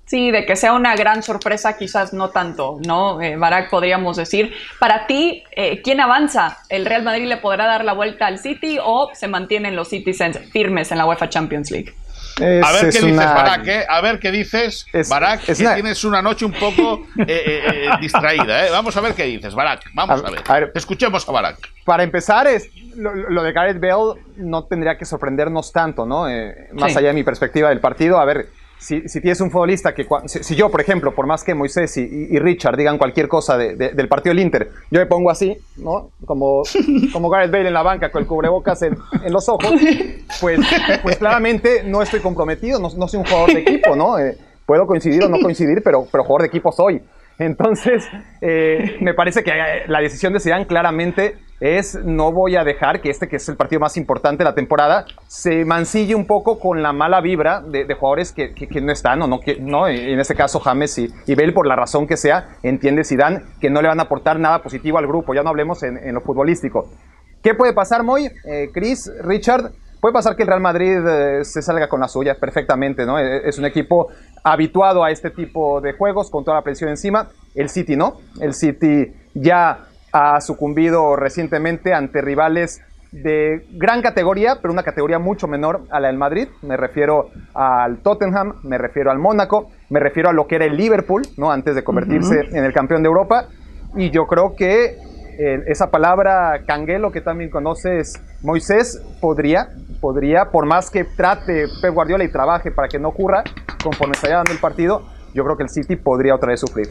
Sí, 0.06 0.30
de 0.30 0.46
que 0.46 0.54
sea 0.54 0.72
una 0.72 0.94
gran 0.94 1.24
sorpresa, 1.24 1.76
quizás 1.76 2.12
no 2.12 2.30
tanto, 2.30 2.78
¿no? 2.86 3.20
Eh, 3.20 3.36
Barak, 3.36 3.70
podríamos 3.70 4.16
decir. 4.16 4.54
Para 4.78 5.08
ti, 5.08 5.42
eh, 5.50 5.82
¿quién 5.82 6.00
avanza? 6.00 6.58
¿El 6.68 6.86
Real 6.86 7.02
Madrid 7.02 7.26
le 7.26 7.38
podrá 7.38 7.66
dar 7.66 7.84
la 7.84 7.92
vuelta 7.92 8.28
al 8.28 8.38
City 8.38 8.78
o 8.80 9.10
se 9.14 9.26
mantienen 9.26 9.74
los 9.74 9.88
Citizens 9.88 10.38
firmes 10.52 10.92
en 10.92 10.98
la 10.98 11.06
UEFA 11.06 11.28
Champions 11.28 11.72
League? 11.72 11.92
a 12.38 12.72
ver 12.72 12.92
qué 12.92 13.00
dices, 13.00 13.16
Barak, 13.16 13.66
¿eh? 13.66 13.86
A 13.88 14.00
ver 14.02 14.20
qué 14.20 14.30
dices, 14.30 14.86
Barak, 15.08 15.42
que 15.42 15.54
tienes 15.54 16.04
una 16.04 16.20
noche 16.22 16.44
un 16.44 16.52
poco 16.52 17.06
eh, 17.26 17.88
distraída, 18.00 18.66
¿eh? 18.66 18.70
Vamos 18.70 18.96
a 18.96 19.00
ver 19.00 19.14
qué 19.14 19.24
dices, 19.24 19.54
Barak. 19.54 19.90
Vamos 19.94 20.22
a, 20.22 20.30
ver. 20.30 20.70
Escuchemos 20.74 21.28
a 21.28 21.32
Barak. 21.32 21.56
Para 21.84 22.04
empezar, 22.04 22.46
es, 22.46 22.70
lo, 22.94 23.42
de 23.42 23.52
Gareth 23.52 23.80
Bale 23.80 24.20
no 24.36 24.64
tendría 24.64 24.96
que 24.98 25.04
sorprendernos 25.04 25.72
tanto, 25.72 26.06
¿no? 26.06 26.26
más 26.74 26.96
allá 26.96 27.08
de 27.08 27.14
mi 27.14 27.24
perspectiva 27.24 27.70
del 27.70 27.80
partido. 27.80 28.20
A 28.20 28.24
ver, 28.24 28.48
si, 28.78 29.00
tienes 29.20 29.40
un 29.40 29.50
futbolista 29.50 29.94
que, 29.94 30.06
si, 30.26 30.54
yo, 30.54 30.70
por 30.70 30.80
ejemplo, 30.80 31.14
por 31.14 31.26
más 31.26 31.42
que 31.42 31.54
Moisés 31.54 31.96
y, 31.96 32.38
Richard 32.38 32.76
digan 32.76 32.98
cualquier 32.98 33.28
cosa 33.28 33.56
del 33.56 34.08
partido 34.08 34.34
del 34.34 34.44
Inter, 34.44 34.70
yo 34.90 35.00
me 35.00 35.06
pongo 35.06 35.30
así, 35.30 35.56
¿no? 35.76 36.10
Como, 36.24 36.62
como 37.12 37.30
Gareth 37.30 37.50
Bale 37.50 37.68
en 37.68 37.74
la 37.74 37.82
banca 37.82 38.10
con 38.10 38.22
el 38.22 38.28
cubrebocas 38.28 38.82
en, 38.82 38.96
los 39.30 39.48
ojos, 39.48 39.72
pues, 40.40 40.60
pues 41.02 41.16
claramente 41.16 41.82
no 41.84 42.02
estoy 42.02 42.20
comprometido, 42.20 42.78
no, 42.78 43.08
soy 43.08 43.20
un 43.20 43.26
jugador 43.26 43.52
de 43.52 43.60
equipo, 43.60 43.96
¿no? 43.96 44.18
Eh, 44.18 44.36
puedo 44.66 44.86
coincidir 44.86 45.24
o 45.24 45.28
no 45.28 45.38
coincidir, 45.40 45.82
pero, 45.82 46.06
pero 46.10 46.24
jugador 46.24 46.42
de 46.42 46.48
equipo 46.48 46.70
soy. 46.70 47.02
Entonces, 47.38 48.08
eh, 48.40 48.96
me 49.00 49.14
parece 49.14 49.42
que 49.42 49.50
eh, 49.50 49.84
la 49.88 50.00
decisión 50.00 50.32
de 50.32 50.40
Zidane 50.40 50.66
claramente 50.66 51.38
es 51.60 51.98
no 52.04 52.32
voy 52.32 52.56
a 52.56 52.64
dejar 52.64 53.00
que 53.00 53.08
este, 53.08 53.28
que 53.28 53.36
es 53.36 53.48
el 53.48 53.56
partido 53.56 53.80
más 53.80 53.96
importante 53.96 54.38
de 54.38 54.44
la 54.44 54.54
temporada, 54.54 55.06
se 55.26 55.64
mancille 55.64 56.14
un 56.14 56.26
poco 56.26 56.58
con 56.58 56.82
la 56.82 56.92
mala 56.92 57.20
vibra 57.20 57.62
de, 57.62 57.86
jugadores 57.94 58.32
que, 58.32 58.52
no 58.82 58.92
están, 58.92 59.22
o 59.22 59.26
no, 59.26 59.40
que, 59.40 59.58
no, 59.58 59.88
en 59.88 60.20
este 60.20 60.34
caso 60.34 60.60
James 60.60 60.98
y, 60.98 61.08
y, 61.26 61.34
Bale, 61.34 61.52
por 61.52 61.66
la 61.66 61.76
razón 61.76 62.06
que 62.06 62.18
sea, 62.18 62.58
entiende 62.62 63.04
Zidane 63.04 63.40
que 63.60 63.70
no 63.70 63.80
le 63.80 63.88
van 63.88 64.00
a 64.00 64.04
aportar 64.04 64.38
nada 64.38 64.62
positivo 64.62 64.98
al 64.98 65.06
grupo, 65.06 65.34
ya 65.34 65.42
no 65.42 65.48
hablemos 65.48 65.82
en, 65.82 66.12
lo 66.12 66.20
futbolístico. 66.20 66.90
¿Qué 67.42 67.54
puede 67.54 67.72
pasar, 67.72 68.02
Moy? 68.02 68.28
Eh, 68.44 68.70
Chris, 68.74 69.10
Richard, 69.22 69.72
puede 70.00 70.12
pasar 70.12 70.36
que 70.36 70.42
el 70.42 70.48
Real 70.48 70.60
Madrid 70.60 70.98
se 71.42 71.62
salga 71.62 71.88
con 71.88 72.00
la 72.00 72.08
suya 72.08 72.36
perfectamente, 72.38 73.06
¿no? 73.06 73.18
Es 73.18 73.58
un 73.58 73.64
equipo 73.64 74.08
habituado 74.44 75.02
a 75.02 75.10
este 75.10 75.30
tipo 75.30 75.80
de 75.80 75.92
juegos 75.92 76.30
con 76.30 76.44
toda 76.44 76.58
la 76.58 76.62
presión 76.62 76.90
encima. 76.90 77.28
El 77.54 77.68
City 77.68 77.96
no. 77.96 78.18
El 78.40 78.54
City 78.54 79.12
ya 79.34 79.86
ha 80.12 80.40
sucumbido 80.40 81.16
recientemente 81.16 81.92
ante 81.92 82.20
rivales 82.20 82.82
de 83.12 83.66
gran 83.72 84.02
categoría, 84.02 84.58
pero 84.60 84.72
una 84.72 84.82
categoría 84.82 85.18
mucho 85.18 85.48
menor 85.48 85.82
a 85.90 86.00
la 86.00 86.08
del 86.08 86.18
Madrid. 86.18 86.48
Me 86.62 86.76
refiero 86.76 87.30
al 87.54 87.98
Tottenham, 87.98 88.56
me 88.62 88.78
refiero 88.78 89.10
al 89.10 89.18
Mónaco, 89.18 89.70
me 89.88 90.00
refiero 90.00 90.28
a 90.28 90.32
lo 90.32 90.46
que 90.46 90.56
era 90.56 90.66
el 90.66 90.76
Liverpool, 90.76 91.22
¿no? 91.36 91.50
Antes 91.50 91.74
de 91.74 91.82
convertirse 91.82 92.40
en 92.52 92.64
el 92.64 92.72
campeón 92.72 93.02
de 93.02 93.08
Europa. 93.08 93.48
Y 93.94 94.10
yo 94.10 94.26
creo 94.26 94.54
que 94.54 94.98
eh, 95.38 95.64
esa 95.66 95.90
palabra 95.90 96.62
canguelo 96.66 97.12
que 97.12 97.20
también 97.20 97.50
conoces, 97.50 98.20
Moisés, 98.42 99.02
podría, 99.20 99.68
podría, 100.00 100.50
por 100.50 100.66
más 100.66 100.90
que 100.90 101.04
trate 101.04 101.66
Pep 101.82 101.92
Guardiola 101.92 102.24
y 102.24 102.32
trabaje 102.32 102.70
para 102.70 102.88
que 102.88 102.98
no 102.98 103.08
ocurra, 103.08 103.44
conforme 103.82 104.14
se 104.14 104.26
vaya 104.26 104.36
dando 104.36 104.52
el 104.52 104.58
partido, 104.58 105.06
yo 105.34 105.44
creo 105.44 105.56
que 105.56 105.64
el 105.64 105.68
City 105.68 105.96
podría 105.96 106.34
otra 106.34 106.50
vez 106.50 106.60
sufrir. 106.60 106.88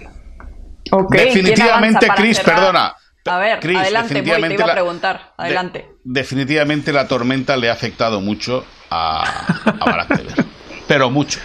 definitivamente, 1.09 2.07
Chris, 2.15 2.39
perdona. 2.39 2.95
A 3.27 3.39
ver, 3.39 3.57
adelante, 3.57 4.21
te 4.21 4.53
iba 4.53 4.65
a 4.65 4.73
preguntar. 4.73 5.33
Adelante. 5.37 5.89
definitivamente 6.03 6.93
la 6.93 7.07
tormenta 7.07 7.57
le 7.57 7.69
ha 7.69 7.73
afectado 7.73 8.21
mucho 8.21 8.63
a, 8.91 9.23
a 9.65 10.07
Pero 10.87 11.09
mucho. 11.09 11.39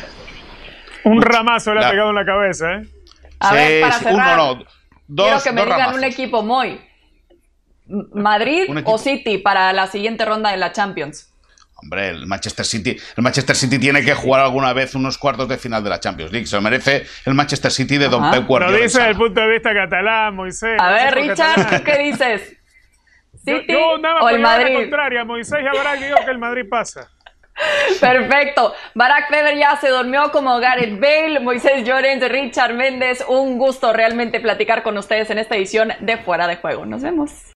Un 1.05 1.23
ramazo 1.23 1.73
le 1.73 1.83
ha 1.83 1.91
pegado 1.91 2.11
en 2.11 2.17
la 2.17 2.27
cabeza, 2.27 2.75
¿eh? 2.75 2.83
A 3.39 3.55
ver, 3.55 3.81
para 3.81 3.95
cerrar, 3.95 4.39
uno, 4.39 4.55
no, 4.55 4.65
dos, 5.09 5.43
quiero 5.43 5.43
que 5.43 5.53
me 5.53 5.65
digan 5.65 5.95
un 5.95 6.05
equipo 6.05 6.43
muy 6.43 6.90
Madrid 8.13 8.69
o 8.85 8.99
City 8.99 9.39
para 9.39 9.73
la 9.73 9.87
siguiente 9.87 10.25
ronda 10.25 10.51
de 10.51 10.57
la 10.57 10.73
Champions. 10.73 11.33
Hombre, 11.83 12.11
el 12.11 12.27
Manchester 12.27 12.67
City, 12.67 12.91
el 13.17 13.23
Manchester 13.23 13.57
City 13.57 13.79
tiene 13.79 14.05
que 14.05 14.15
jugar 14.15 14.43
alguna 14.43 14.73
vez 14.75 14.95
unos 14.95 15.17
cuartos 15.17 15.49
de 15.49 15.57
final 15.57 15.83
de 15.83 15.89
la 15.89 15.99
Champions 15.99 16.31
League. 16.31 16.47
Se 16.47 16.57
lo 16.57 16.63
merece 16.63 17.07
el 17.25 17.33
Manchester 17.33 17.71
City 17.71 17.97
de 17.97 18.09
Don 18.09 18.31
Pep 18.31 18.47
Guardiola. 18.47 18.77
Lo 18.77 18.83
dice 18.83 18.99
desde 18.99 19.13
el 19.13 19.17
punto 19.17 19.41
de 19.41 19.49
vista 19.49 19.73
catalán, 19.73 20.35
Moisés. 20.35 20.79
A 20.79 20.93
ver, 20.93 21.15
Richard, 21.15 21.79
¿tú 21.79 21.85
qué 21.85 21.99
dices? 21.99 22.57
¿City 23.45 23.65
yo, 23.73 23.97
nada 23.97 24.21
o 24.21 24.29
el 24.29 24.41
Madrid? 24.41 24.75
La 24.75 24.81
contraria, 24.81 25.25
Moisés 25.25 25.61
y 25.61 25.77
Barak 25.77 26.01
digo 26.01 26.17
que 26.23 26.31
el 26.31 26.39
Madrid 26.39 26.65
pasa. 26.69 27.09
Perfecto. 28.01 28.75
Barack 28.95 29.31
Weber 29.31 29.57
ya 29.57 29.77
se 29.77 29.89
durmió 29.89 30.31
como 30.31 30.59
Gareth 30.59 30.99
Bale, 31.01 31.41
Moisés 31.41 31.85
Llorens, 31.85 32.27
Richard 32.29 32.75
Méndez. 32.75 33.25
Un 33.29 33.59
gusto 33.59 33.93
realmente 33.93 34.41
platicar 34.41 34.83
con 34.83 34.97
ustedes 34.99 35.31
en 35.31 35.39
esta 35.39 35.57
edición 35.57 35.93
de 36.01 36.19
Fuera 36.19 36.47
de 36.47 36.57
Juego. 36.57 36.87
Nos 36.87 37.03
vemos. 37.03 37.43